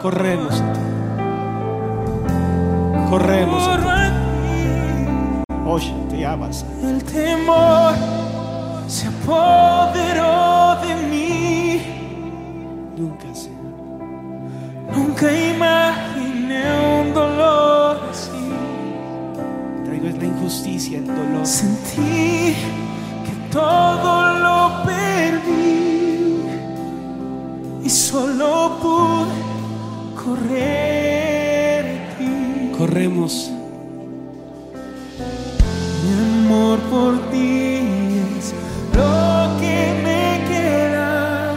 Corremos 0.02 0.60
ante 0.60 0.80
Él. 0.80 0.86
Corremos 3.10 3.66
a 3.68 3.76
ti. 3.76 3.84
Oye, 5.66 5.94
te 6.10 6.26
amas. 6.26 6.66
El 6.82 7.02
temor 7.04 7.94
se 8.86 9.08
apoderó 9.08 10.76
de 10.82 10.94
mí. 11.08 11.82
Nunca, 12.96 13.34
Señor. 13.34 13.56
Nunca 14.94 15.32
imaginé 15.32 16.64
un 17.00 17.14
dolor 17.14 17.98
así. 18.10 18.30
Traigo 19.84 20.08
la 20.18 20.24
injusticia, 20.24 20.98
el 20.98 21.06
dolor. 21.06 21.46
Sentí 21.46 22.54
que 23.24 23.32
todo 23.50 24.34
lo 24.38 24.84
y 27.86 27.88
solo 27.88 28.78
pude 28.82 29.38
correr 30.24 31.84
ti. 32.18 32.72
Corremos. 32.76 33.52
Mi 36.02 36.10
amor 36.48 36.78
por 36.90 37.30
ti 37.30 37.78
es 38.38 38.46
lo 38.92 39.56
que 39.60 39.78
me 40.02 40.24
queda 40.48 41.54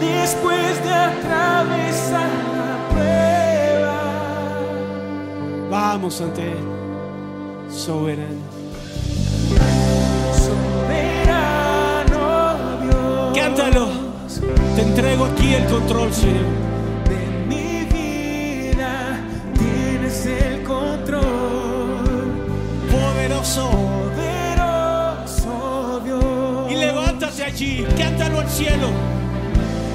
después 0.00 0.84
de 0.84 0.92
atravesar 0.92 2.30
la 2.58 2.74
prueba. 2.90 3.98
Vamos 5.70 6.20
ante 6.20 6.42
Él. 6.42 6.66
Soberano. 7.70 8.44
Soberano 10.44 12.24
Dios. 12.82 13.32
Cántalo. 13.34 13.95
Entrego 14.96 15.26
aquí 15.26 15.52
el 15.52 15.66
control, 15.66 16.10
Señor. 16.10 16.46
De 17.06 17.18
mi 17.46 17.84
vida 17.84 19.20
tienes 19.52 20.24
el 20.24 20.62
control. 20.62 22.32
Poderoso. 22.90 23.68
Poderoso 24.16 26.00
Dios. 26.02 26.72
Y 26.72 26.76
levántate 26.76 27.44
allí. 27.44 27.86
Cántalo 27.98 28.40
al 28.40 28.48
cielo. 28.48 28.88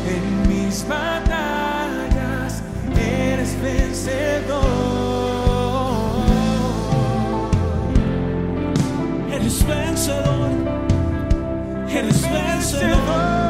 En 0.07 0.47
mis 0.47 0.87
batallas 0.87 2.61
eres 2.95 3.59
vencedor. 3.59 4.61
Eres 9.33 9.65
vencedor. 9.65 10.51
Eres 11.89 12.21
vencedor. 12.21 13.40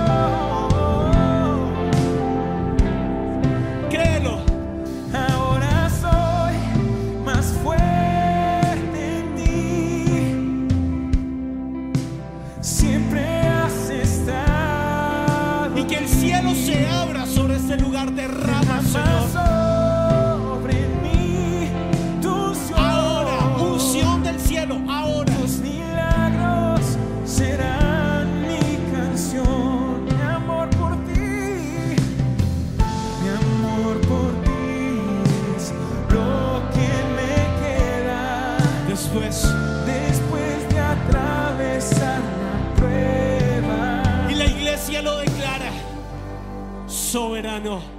Soberano. 47.62 47.91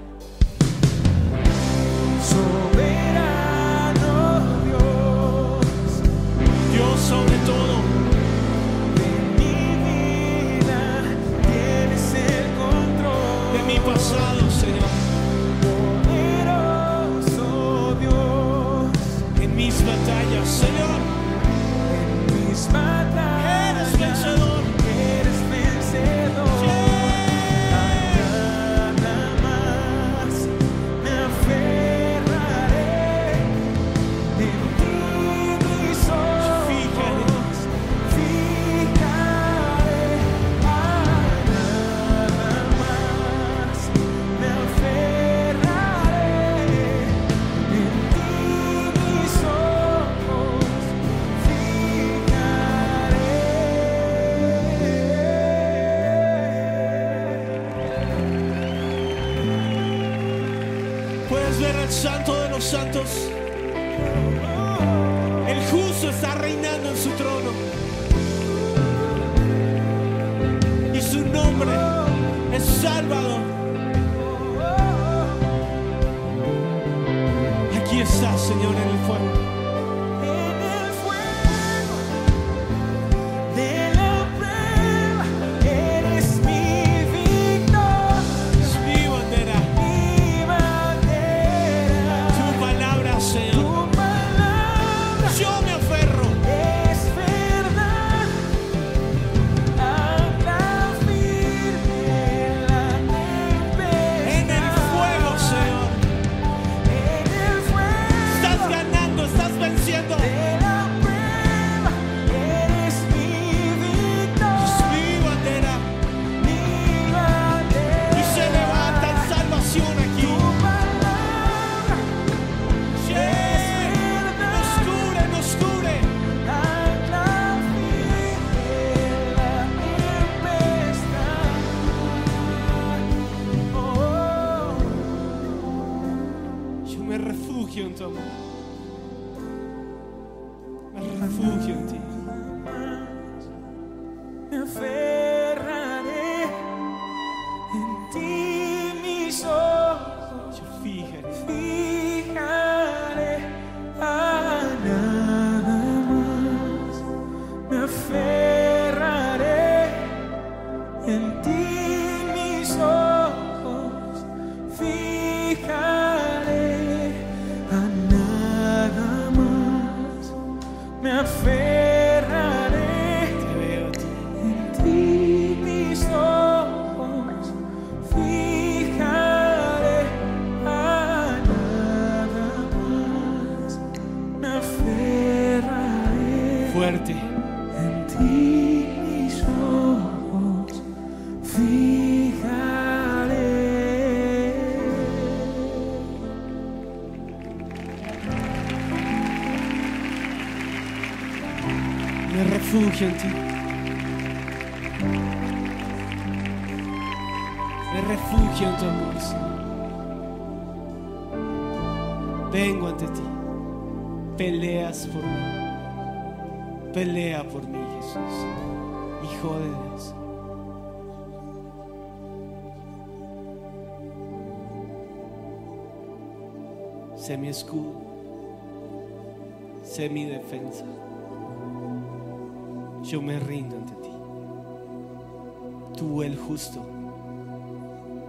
justo, 236.46 236.80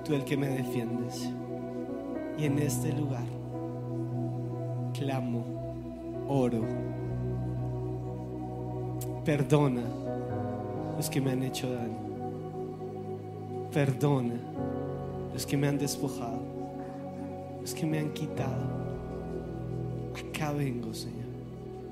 tú 0.06 0.14
el 0.14 0.24
que 0.24 0.38
me 0.38 0.48
defiendes. 0.48 1.30
Y 2.38 2.46
en 2.46 2.60
este 2.60 2.92
lugar 2.94 3.26
clamo, 4.94 5.44
oro, 6.28 6.64
perdona 9.24 9.84
los 10.98 11.10
que 11.10 11.22
me 11.22 11.32
han 11.32 11.44
hecho 11.44 11.72
daño, 11.72 11.98
perdona 13.72 14.36
los 15.34 15.46
que 15.46 15.58
me 15.58 15.68
han 15.68 15.78
despojado, 15.78 16.42
los 17.62 17.74
que 17.74 17.86
me 17.86 18.00
han 18.00 18.14
quitado. 18.14 18.84
Acá 20.30 20.52
vengo, 20.52 20.94
Señor, 20.94 21.24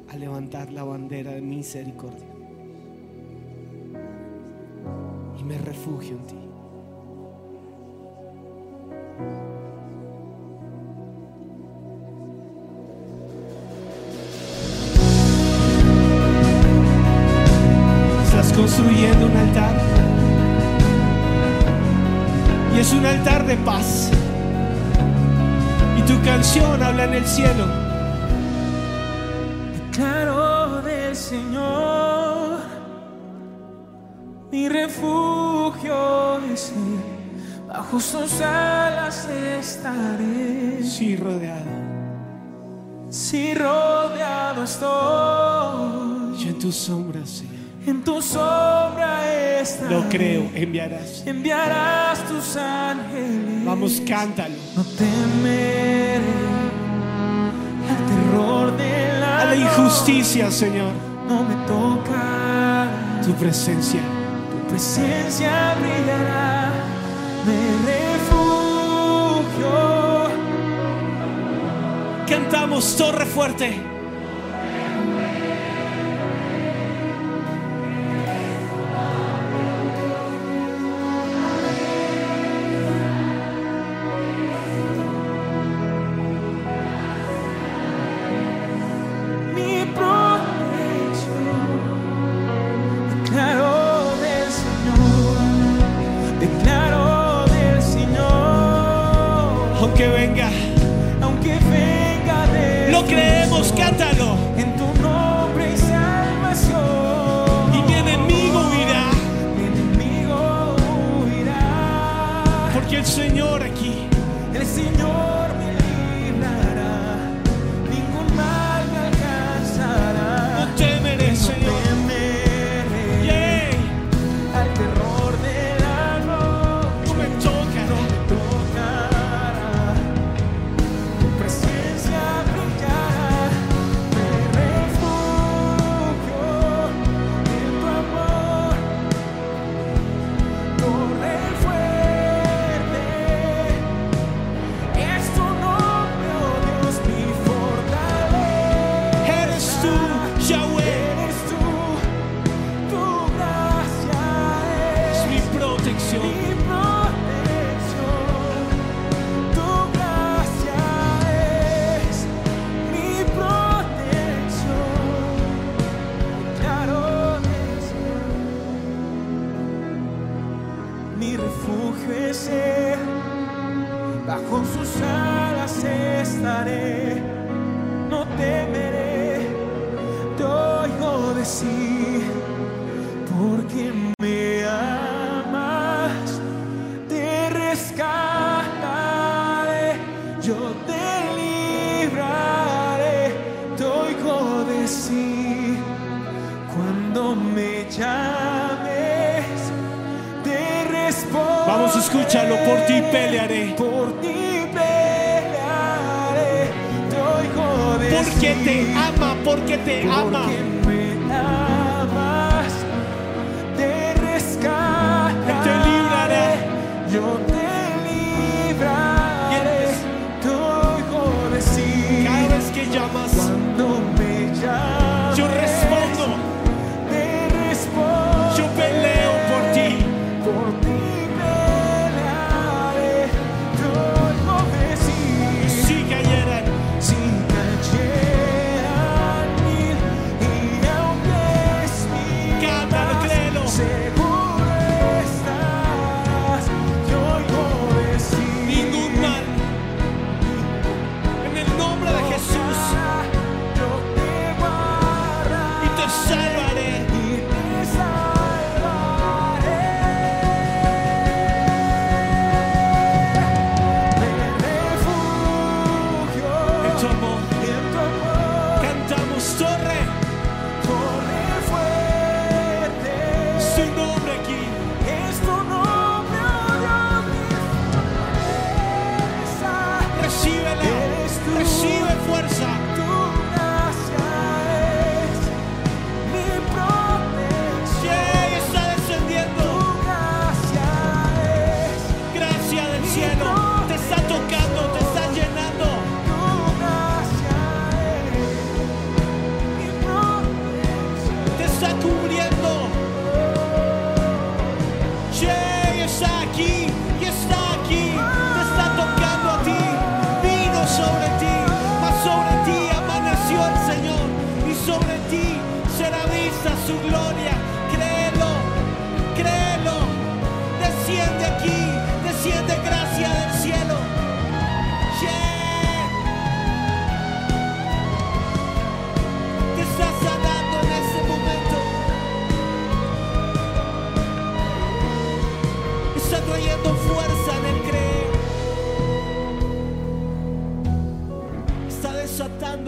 a 0.09 0.17
levantar 0.17 0.71
la 0.71 0.83
bandera 0.83 1.31
de 1.31 1.41
misericordia 1.41 2.30
me 5.51 5.57
refugio 5.57 6.15
en 6.15 6.27
ti. 6.27 6.50
bajo 37.67 37.99
sus 37.99 38.41
alas 38.41 39.27
estaré. 39.29 40.83
Si 40.83 41.15
rodeado, 41.15 41.65
si 43.09 43.53
rodeado 43.53 44.63
estoy. 44.63 46.37
Yo 46.37 46.49
en 46.49 46.59
tus 46.59 46.75
sombras, 46.75 47.29
Señor. 47.29 47.61
En 47.85 48.03
tu 48.03 48.21
sombra 48.21 49.59
estaré. 49.59 49.95
Lo 49.95 50.07
creo, 50.09 50.49
enviarás. 50.53 51.23
Enviarás 51.25 52.27
tus 52.27 52.55
ángeles. 52.55 53.65
Vamos, 53.65 54.01
cántalo. 54.07 54.55
No 54.75 54.83
temeré 54.83 56.21
al 57.89 58.05
terror 58.07 58.77
de 58.77 59.19
la, 59.19 59.55
injusticia. 59.55 60.51
Señor. 60.51 60.91
No 61.27 61.43
me 61.43 61.55
toca 61.65 62.87
tu 63.25 63.33
presencia. 63.33 64.01
Tu 64.51 64.67
presencia 64.67 65.75
brillará 65.79 66.50
me 67.45 67.59
refugio. 67.85 69.71
Cantamos 72.27 72.95
torre 72.95 73.25
fuerte. 73.25 73.90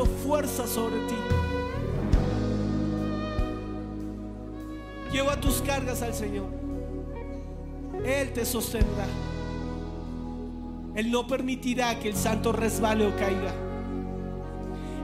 Fuerza 0.01 0.67
sobre 0.67 0.95
ti. 1.07 1.15
Lleva 5.11 5.39
tus 5.39 5.61
cargas 5.61 6.01
al 6.01 6.13
Señor. 6.13 6.47
Él 8.03 8.33
te 8.33 8.45
sostendrá. 8.45 9.05
Él 10.95 11.11
no 11.11 11.27
permitirá 11.27 11.99
que 11.99 12.09
el 12.09 12.15
santo 12.15 12.51
resbale 12.51 13.05
o 13.07 13.15
caiga. 13.15 13.53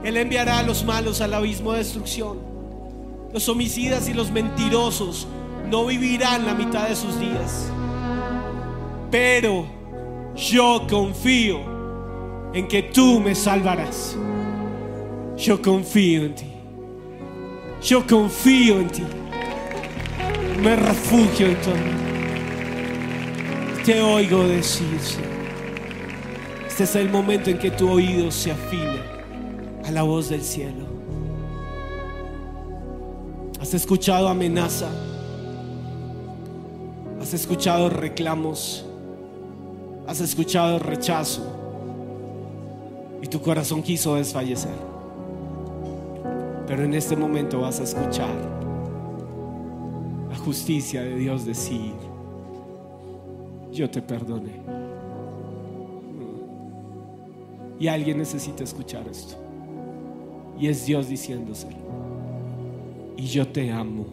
Él 0.02 0.16
enviará 0.16 0.58
a 0.58 0.62
los 0.62 0.84
malos 0.84 1.20
al 1.20 1.34
abismo 1.34 1.72
de 1.72 1.78
destrucción. 1.78 2.38
Los 3.32 3.48
homicidas 3.48 4.08
y 4.08 4.14
los 4.14 4.30
mentirosos 4.30 5.28
no 5.68 5.86
vivirán 5.86 6.46
la 6.46 6.54
mitad 6.54 6.88
de 6.88 6.96
sus 6.96 7.18
días. 7.20 7.70
Pero 9.10 9.66
yo 10.34 10.86
confío 10.88 11.60
en 12.52 12.66
que 12.66 12.82
tú 12.82 13.20
me 13.20 13.34
salvarás. 13.34 14.16
Yo 15.40 15.62
confío 15.62 16.24
en 16.24 16.34
ti. 16.34 16.44
Yo 17.82 18.06
confío 18.06 18.78
en 18.78 18.90
ti. 18.90 19.02
Me 20.62 20.76
refugio 20.76 21.46
en 21.46 21.56
amor. 21.56 21.76
Te 23.86 24.02
oigo 24.02 24.46
decir. 24.46 25.00
Este 26.68 26.84
es 26.84 26.94
el 26.94 27.08
momento 27.08 27.48
en 27.48 27.58
que 27.58 27.70
tu 27.70 27.90
oído 27.90 28.30
se 28.30 28.50
afina 28.50 29.02
a 29.82 29.90
la 29.90 30.02
voz 30.02 30.28
del 30.28 30.42
cielo. 30.42 30.84
Has 33.62 33.72
escuchado 33.72 34.28
amenaza. 34.28 34.90
Has 37.18 37.32
escuchado 37.32 37.88
reclamos. 37.88 38.84
Has 40.06 40.20
escuchado 40.20 40.78
rechazo. 40.78 41.46
Y 43.22 43.26
tu 43.26 43.40
corazón 43.40 43.82
quiso 43.82 44.16
desfallecer. 44.16 44.99
Pero 46.70 46.84
en 46.84 46.94
este 46.94 47.16
momento 47.16 47.62
vas 47.62 47.80
a 47.80 47.82
escuchar 47.82 48.32
la 50.30 50.36
justicia 50.36 51.02
de 51.02 51.16
Dios 51.16 51.44
decir, 51.44 51.94
yo 53.72 53.90
te 53.90 54.00
perdoné. 54.00 54.52
Y 57.80 57.88
alguien 57.88 58.18
necesita 58.18 58.62
escuchar 58.62 59.08
esto. 59.08 59.34
Y 60.60 60.68
es 60.68 60.86
Dios 60.86 61.08
diciéndoselo. 61.08 61.76
Y 63.16 63.24
yo 63.24 63.48
te 63.48 63.72
amo 63.72 64.06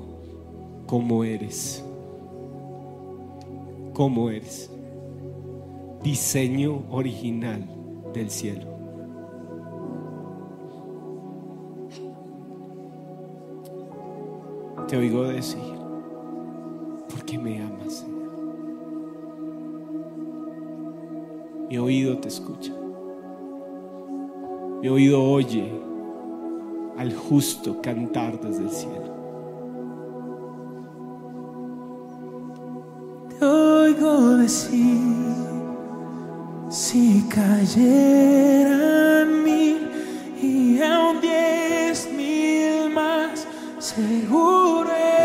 como 0.88 1.24
eres. 1.24 1.86
Como 3.94 4.32
eres. 4.32 4.72
Diseño 6.02 6.86
original 6.90 7.70
del 8.16 8.32
cielo. 8.32 8.77
Te 14.88 14.96
oigo 14.96 15.24
decir, 15.26 15.76
porque 17.10 17.38
me 17.38 17.62
amas, 17.62 17.94
Señor. 17.94 18.30
Mi 21.70 21.78
oído 21.78 22.18
te 22.20 22.30
escucha. 22.30 22.72
Mi 24.82 24.88
oído 24.88 25.22
oye 25.22 25.70
al 26.98 27.14
justo 27.14 27.82
cantar 27.82 28.40
desde 28.40 28.64
el 28.64 28.70
cielo. 28.70 29.14
Te 33.38 33.46
oigo 33.46 34.38
decir, 34.38 35.02
si 36.70 37.26
cayeran 37.28 38.88
y 40.42 40.82
aún 40.82 41.20
diez 41.20 41.52
mil 41.52 41.57
세월에 43.88 45.17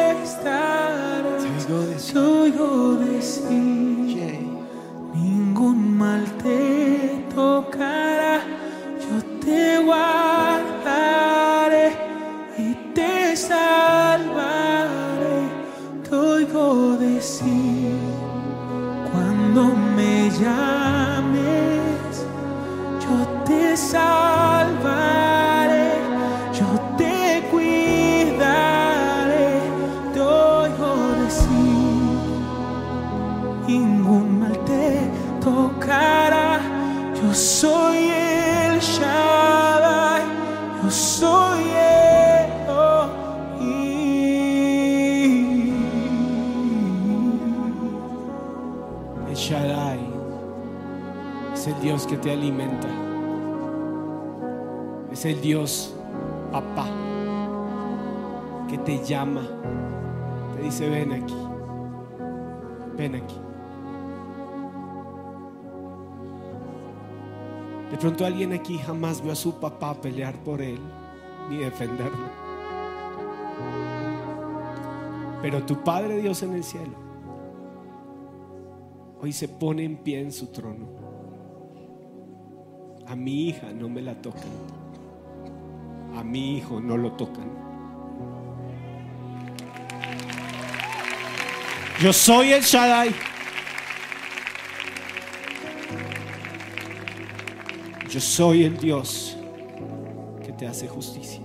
que 52.12 52.18
te 52.18 52.30
alimenta. 52.30 52.88
Es 55.10 55.24
el 55.24 55.40
Dios, 55.40 55.96
papá, 56.52 56.86
que 58.68 58.76
te 58.76 59.02
llama. 59.02 59.48
Te 60.54 60.62
dice, 60.62 60.90
ven 60.90 61.12
aquí. 61.14 61.34
Ven 62.98 63.14
aquí. 63.14 63.36
De 67.92 67.96
pronto 67.96 68.26
alguien 68.26 68.52
aquí 68.52 68.76
jamás 68.76 69.22
vio 69.22 69.32
a 69.32 69.34
su 69.34 69.58
papá 69.58 69.98
pelear 69.98 70.34
por 70.44 70.60
él 70.60 70.80
ni 71.48 71.56
defenderlo. 71.56 72.26
Pero 75.40 75.62
tu 75.64 75.82
Padre 75.82 76.18
Dios 76.18 76.42
en 76.42 76.52
el 76.52 76.62
cielo 76.62 76.92
hoy 79.22 79.32
se 79.32 79.48
pone 79.48 79.84
en 79.84 79.96
pie 79.96 80.20
en 80.20 80.32
su 80.32 80.48
trono. 80.48 80.91
A 83.06 83.16
mi 83.16 83.48
hija 83.48 83.72
no 83.72 83.88
me 83.88 84.02
la 84.02 84.14
tocan. 84.14 84.42
A 86.16 86.22
mi 86.22 86.56
hijo 86.56 86.80
no 86.80 86.96
lo 86.96 87.12
tocan. 87.12 87.50
Yo 92.00 92.12
soy 92.12 92.52
el 92.52 92.62
Shaddai. 92.62 93.14
Yo 98.08 98.20
soy 98.20 98.64
el 98.64 98.76
Dios 98.76 99.36
que 100.44 100.52
te 100.52 100.66
hace 100.66 100.86
justicia. 100.86 101.40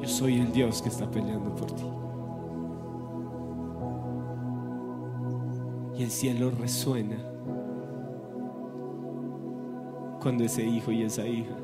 Yo 0.00 0.08
soy 0.08 0.40
el 0.40 0.52
Dios 0.52 0.82
que 0.82 0.88
está 0.88 1.10
peleando 1.10 1.54
por 1.54 1.72
ti. 1.72 1.84
Y 5.98 6.02
el 6.02 6.10
cielo 6.10 6.50
resuena 6.50 7.16
cuando 10.20 10.44
ese 10.44 10.62
hijo 10.62 10.92
y 10.92 11.02
esa 11.02 11.26
hija 11.26 11.56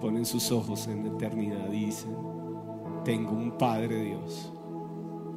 ponen 0.00 0.24
sus 0.24 0.50
ojos 0.50 0.88
en 0.88 1.04
la 1.04 1.14
eternidad 1.14 1.70
y 1.72 1.86
dicen, 1.86 2.16
tengo 3.04 3.32
un 3.32 3.52
Padre 3.58 4.02
Dios 4.02 4.52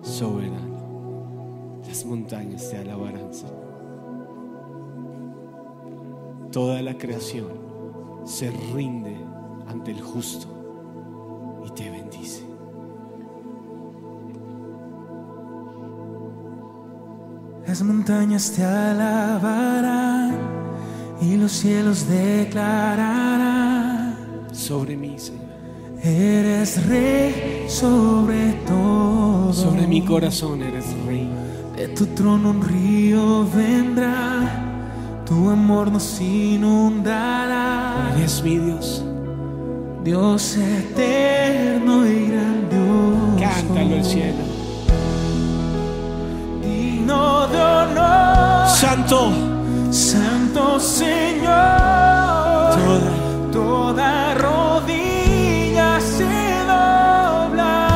soberano. 0.01 1.81
Las 1.85 2.05
montañas 2.05 2.69
te 2.69 2.77
alabarán. 2.77 3.29
Toda 6.51 6.81
la 6.81 6.97
creación 6.97 7.49
se 8.23 8.51
rinde 8.73 9.17
ante 9.67 9.91
el 9.91 10.01
justo 10.01 10.47
y 11.65 11.71
te 11.71 11.89
bendice. 11.89 12.45
Las 17.65 17.81
montañas 17.81 18.51
te 18.51 18.63
alabarán 18.63 20.62
y 21.23 21.37
los 21.37 21.51
cielos 21.51 22.07
declararán. 22.07 24.15
Sobre 24.51 24.97
mí, 24.97 25.15
Señor. 25.17 25.43
Eres 26.03 26.85
rey 26.87 27.65
sobre 27.69 28.53
todo. 28.67 29.53
Sobre 29.53 29.87
mi 29.87 30.01
corazón 30.01 30.61
eres 30.61 30.85
rey. 31.05 31.29
De 31.77 31.87
tu 31.89 32.07
trono 32.07 32.49
un 32.49 32.61
río 32.61 33.47
vendrá. 33.55 35.21
Tu 35.25 35.49
amor 35.49 35.91
nos 35.91 36.19
inundará. 36.19 38.11
Eres 38.17 38.43
mi 38.43 38.57
Dios. 38.57 39.05
Dios 40.03 40.57
eterno 40.57 42.05
y 42.05 42.27
grandioso. 42.27 43.37
Cántalo 43.39 43.95
el 43.95 44.03
cielo. 44.03 44.43
Digno 46.61 47.47
de 47.47 47.61
honor. 47.61 48.67
Santo. 48.67 49.52
Santo 49.93 50.79
Señor. 50.79 51.43
Toda. 52.73 53.11
Toda 53.51 54.33
rodilla 54.33 56.01
se 56.01 56.23
doblará. 56.65 57.89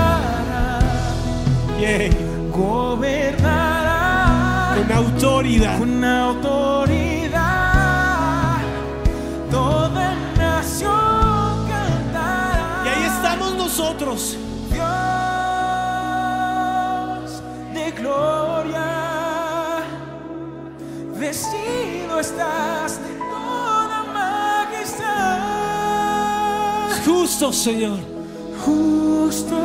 Yeah. 1.79 2.09
Gobernará 2.51 4.03
Con 4.77 4.91
autoridad. 4.91 5.79
con 5.79 5.96
estás 22.19 22.99
de 23.01 23.13
toda 23.19 24.03
majestad, 24.13 25.39
Justo, 27.05 27.53
Señor. 27.53 27.99
justo, 28.65 29.55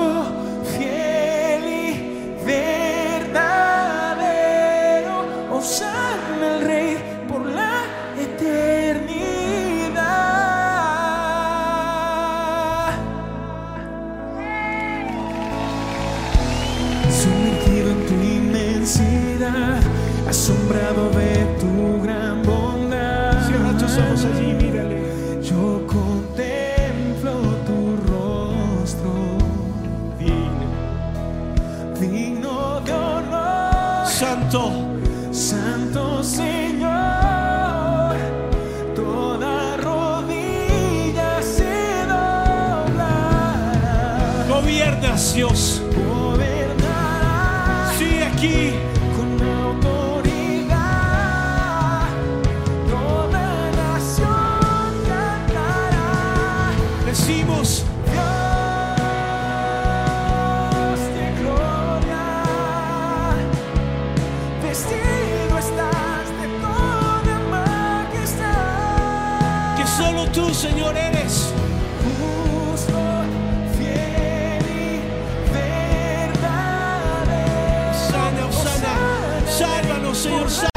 Señor, 80.22 80.71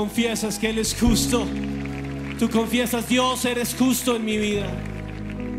confiesas 0.00 0.58
que 0.58 0.70
Él 0.70 0.78
es 0.78 0.96
justo. 0.98 1.46
Tú 2.38 2.48
confiesas, 2.48 3.06
Dios, 3.06 3.44
eres 3.44 3.76
justo 3.78 4.16
en 4.16 4.24
mi 4.24 4.38
vida. 4.38 4.66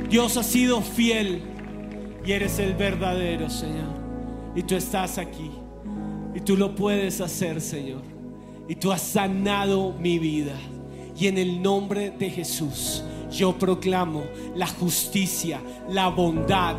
Dios 0.09 0.35
ha 0.35 0.41
sido 0.41 0.81
fiel 0.81 1.43
y 2.25 2.31
eres 2.31 2.57
el 2.57 2.73
verdadero, 2.73 3.51
Señor. 3.51 3.93
Y 4.55 4.63
tú 4.63 4.73
estás 4.73 5.19
aquí. 5.19 5.51
Y 6.33 6.39
tú 6.39 6.57
lo 6.57 6.73
puedes 6.73 7.21
hacer, 7.21 7.61
Señor. 7.61 8.01
Y 8.67 8.73
tú 8.73 8.91
has 8.91 9.03
sanado 9.03 9.93
mi 9.99 10.17
vida. 10.17 10.55
Y 11.15 11.27
en 11.27 11.37
el 11.37 11.61
nombre 11.61 12.09
de 12.09 12.31
Jesús 12.31 13.03
yo 13.31 13.59
proclamo 13.59 14.23
la 14.55 14.65
justicia, 14.65 15.61
la 15.87 16.07
bondad, 16.07 16.77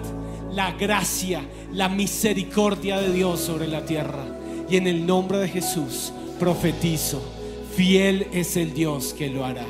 la 0.51 0.73
gracia, 0.73 1.43
la 1.73 1.89
misericordia 1.89 3.01
de 3.01 3.13
Dios 3.13 3.39
sobre 3.39 3.69
la 3.69 3.85
tierra. 3.85 4.25
Y 4.69 4.79
en 4.79 4.89
el 4.89 5.07
nombre 5.07 5.39
de 5.39 5.49
Jesús 5.49 6.13
profetizo, 6.41 7.23
fiel 7.75 8.27
es 8.33 8.57
el 8.57 8.75
Dios 8.75 9.15
que 9.15 9.31
lo 9.31 9.45
hará. 9.45 9.67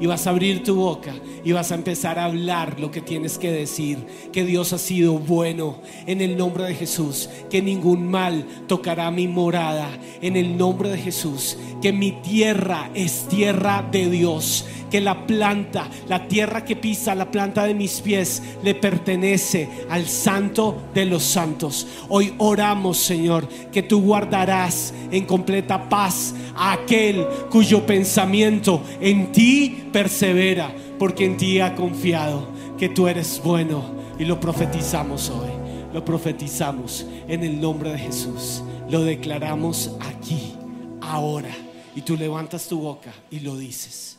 Y 0.00 0.06
vas 0.06 0.26
a 0.26 0.30
abrir 0.30 0.62
tu 0.62 0.74
boca 0.74 1.14
y 1.44 1.52
vas 1.52 1.72
a 1.72 1.74
empezar 1.74 2.18
a 2.18 2.24
hablar 2.24 2.78
lo 2.80 2.90
que 2.90 3.00
tienes 3.00 3.38
que 3.38 3.50
decir, 3.50 3.98
que 4.32 4.44
Dios 4.44 4.72
ha 4.72 4.78
sido 4.78 5.18
bueno 5.18 5.80
en 6.06 6.20
el 6.20 6.36
nombre 6.36 6.64
de 6.64 6.74
Jesús, 6.74 7.28
que 7.50 7.62
ningún 7.62 8.08
mal 8.08 8.46
tocará 8.66 9.10
mi 9.10 9.28
morada 9.28 9.88
en 10.20 10.36
el 10.36 10.56
nombre 10.56 10.90
de 10.90 10.98
Jesús, 10.98 11.56
que 11.80 11.92
mi 11.92 12.12
tierra 12.12 12.90
es 12.94 13.26
tierra 13.28 13.86
de 13.90 14.08
Dios, 14.08 14.66
que 14.90 15.00
la 15.00 15.26
planta, 15.26 15.88
la 16.06 16.28
tierra 16.28 16.64
que 16.64 16.76
pisa 16.76 17.14
la 17.14 17.30
planta 17.30 17.64
de 17.64 17.74
mis 17.74 18.00
pies 18.02 18.42
le 18.62 18.74
pertenece 18.74 19.68
al 19.88 20.06
santo 20.06 20.82
de 20.94 21.06
los 21.06 21.22
santos. 21.22 21.86
Hoy 22.08 22.34
oramos, 22.38 22.98
Señor, 22.98 23.48
que 23.72 23.82
tú 23.82 24.02
guardarás 24.02 24.92
en 25.10 25.24
completa 25.24 25.88
paz 25.88 26.34
a 26.54 26.72
aquel 26.72 27.26
cuyo 27.50 27.86
pensamiento 27.86 28.82
en 29.00 29.32
ti 29.32 29.71
persevera, 29.92 30.74
porque 30.98 31.24
en 31.24 31.36
ti 31.36 31.60
ha 31.60 31.74
confiado 31.74 32.48
que 32.78 32.88
tú 32.88 33.08
eres 33.08 33.40
bueno 33.44 33.94
y 34.18 34.24
lo 34.24 34.40
profetizamos 34.40 35.30
hoy. 35.30 35.50
Lo 35.92 36.04
profetizamos 36.04 37.06
en 37.28 37.44
el 37.44 37.60
nombre 37.60 37.92
de 37.92 37.98
Jesús. 37.98 38.62
Lo 38.88 39.02
declaramos 39.02 39.92
aquí, 40.00 40.54
ahora. 41.00 41.54
Y 41.94 42.00
tú 42.00 42.16
levantas 42.16 42.66
tu 42.66 42.80
boca 42.80 43.12
y 43.30 43.40
lo 43.40 43.56
dices. 43.56 44.18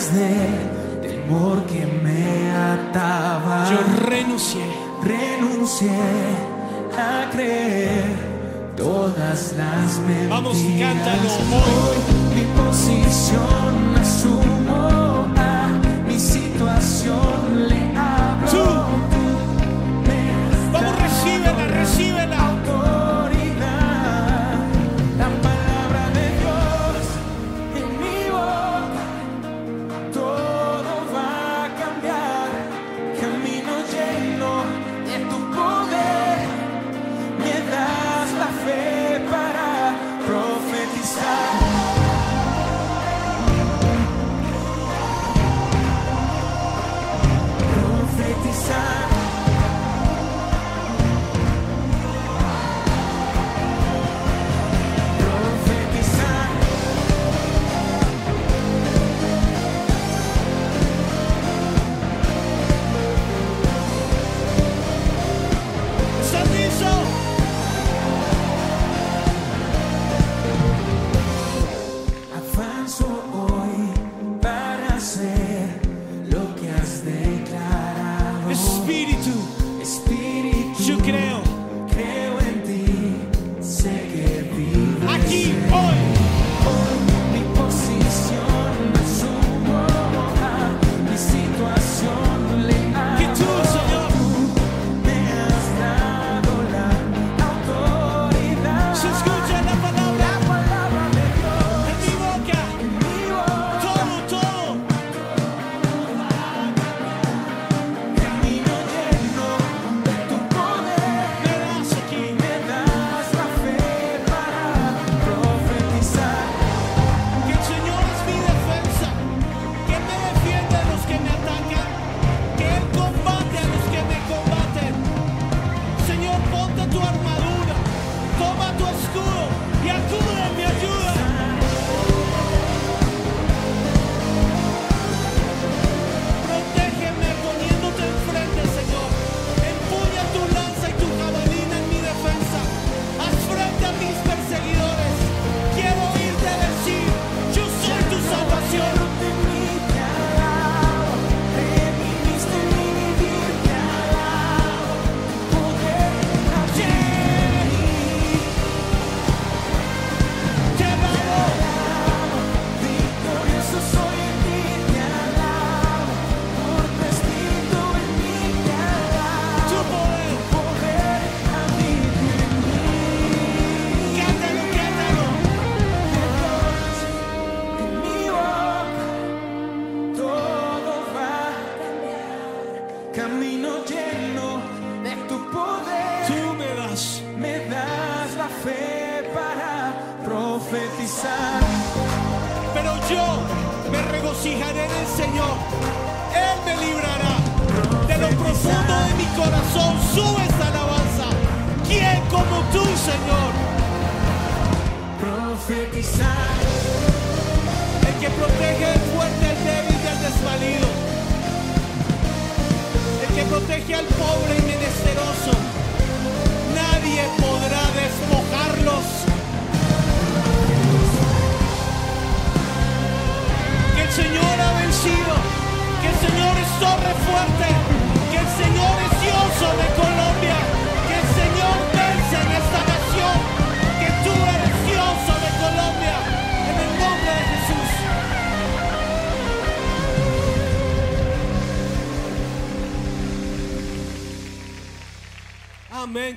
Cadenas 0.00 0.12
de 0.14 1.08
temor 1.08 1.64
que 1.66 1.86
me 1.86 2.50
ataba. 2.52 3.68
Yo 3.70 3.78
renuncié. 4.06 4.64
renuncié 5.02 5.90
a 6.96 7.30
creer 7.30 8.04
todas 8.76 9.54
las 9.56 9.98
mentiras. 10.00 10.30
Vamos, 10.30 10.56
cántalo 10.78 11.30
hoy. 11.52 11.98
Mi 12.34 12.44
posición 12.60 13.96
asumo 13.96 15.26
a 15.36 15.68
mi 16.06 16.18
situación 16.18 17.29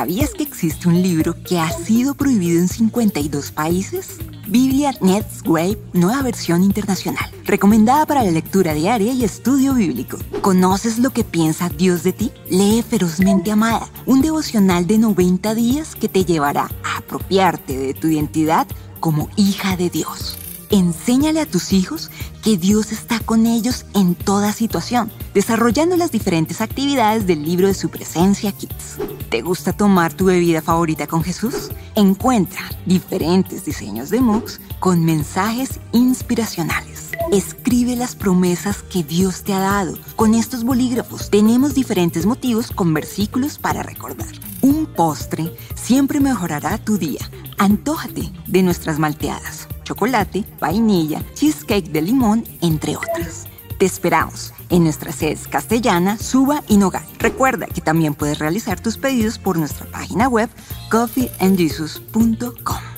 ¿Sabías 0.00 0.30
que 0.30 0.44
existe 0.44 0.88
un 0.88 1.02
libro 1.02 1.36
que 1.44 1.58
ha 1.60 1.70
sido 1.70 2.14
prohibido 2.14 2.58
en 2.58 2.68
52 2.68 3.50
países? 3.50 4.16
Biblia 4.48 4.94
Nets 5.02 5.42
Wave, 5.44 5.76
nueva 5.92 6.22
versión 6.22 6.62
internacional, 6.62 7.30
recomendada 7.44 8.06
para 8.06 8.24
la 8.24 8.30
lectura 8.30 8.72
diaria 8.72 9.12
y 9.12 9.24
estudio 9.24 9.74
bíblico. 9.74 10.16
¿Conoces 10.40 10.98
lo 10.98 11.10
que 11.10 11.22
piensa 11.22 11.68
Dios 11.68 12.02
de 12.02 12.14
ti? 12.14 12.32
Lee 12.48 12.82
Ferozmente 12.82 13.50
Amada, 13.50 13.90
un 14.06 14.22
devocional 14.22 14.86
de 14.86 14.96
90 14.96 15.54
días 15.54 15.94
que 15.94 16.08
te 16.08 16.24
llevará 16.24 16.70
a 16.82 16.96
apropiarte 16.96 17.76
de 17.76 17.92
tu 17.92 18.08
identidad 18.08 18.66
como 19.00 19.28
hija 19.36 19.76
de 19.76 19.90
Dios. 19.90 20.39
Enséñale 20.70 21.40
a 21.40 21.46
tus 21.46 21.72
hijos 21.72 22.12
que 22.44 22.56
Dios 22.56 22.92
está 22.92 23.18
con 23.18 23.46
ellos 23.46 23.86
en 23.92 24.14
toda 24.14 24.52
situación, 24.52 25.10
desarrollando 25.34 25.96
las 25.96 26.12
diferentes 26.12 26.60
actividades 26.60 27.26
del 27.26 27.42
libro 27.42 27.66
de 27.66 27.74
su 27.74 27.88
presencia 27.88 28.52
Kids. 28.52 28.98
¿Te 29.30 29.42
gusta 29.42 29.72
tomar 29.72 30.12
tu 30.12 30.26
bebida 30.26 30.62
favorita 30.62 31.08
con 31.08 31.24
Jesús? 31.24 31.70
Encuentra 31.96 32.60
diferentes 32.86 33.64
diseños 33.64 34.10
de 34.10 34.20
mugs 34.20 34.60
con 34.78 35.04
mensajes 35.04 35.80
inspiracionales. 35.90 37.10
Escribe 37.32 37.96
las 37.96 38.14
promesas 38.14 38.84
que 38.84 39.02
Dios 39.02 39.42
te 39.42 39.52
ha 39.52 39.58
dado. 39.58 39.98
Con 40.14 40.34
estos 40.34 40.62
bolígrafos 40.62 41.30
tenemos 41.30 41.74
diferentes 41.74 42.26
motivos 42.26 42.70
con 42.70 42.94
versículos 42.94 43.58
para 43.58 43.82
recordar. 43.82 44.32
Un 44.62 44.86
postre 44.86 45.52
siempre 45.74 46.20
mejorará 46.20 46.78
tu 46.78 46.96
día. 46.96 47.28
Antójate 47.58 48.30
de 48.46 48.62
nuestras 48.62 49.00
malteadas 49.00 49.69
chocolate, 49.90 50.44
vainilla, 50.60 51.20
cheesecake 51.34 51.90
de 51.90 52.00
limón, 52.00 52.44
entre 52.60 52.96
otras. 52.96 53.48
Te 53.76 53.86
esperamos 53.86 54.52
en 54.68 54.84
nuestras 54.84 55.16
sedes 55.16 55.48
Castellana, 55.48 56.16
Suba 56.16 56.62
y 56.68 56.76
Nogal. 56.76 57.02
Recuerda 57.18 57.66
que 57.66 57.80
también 57.80 58.14
puedes 58.14 58.38
realizar 58.38 58.78
tus 58.78 58.98
pedidos 58.98 59.38
por 59.38 59.58
nuestra 59.58 59.86
página 59.86 60.28
web 60.28 60.48
coffeeandjesus.com. 60.90 62.89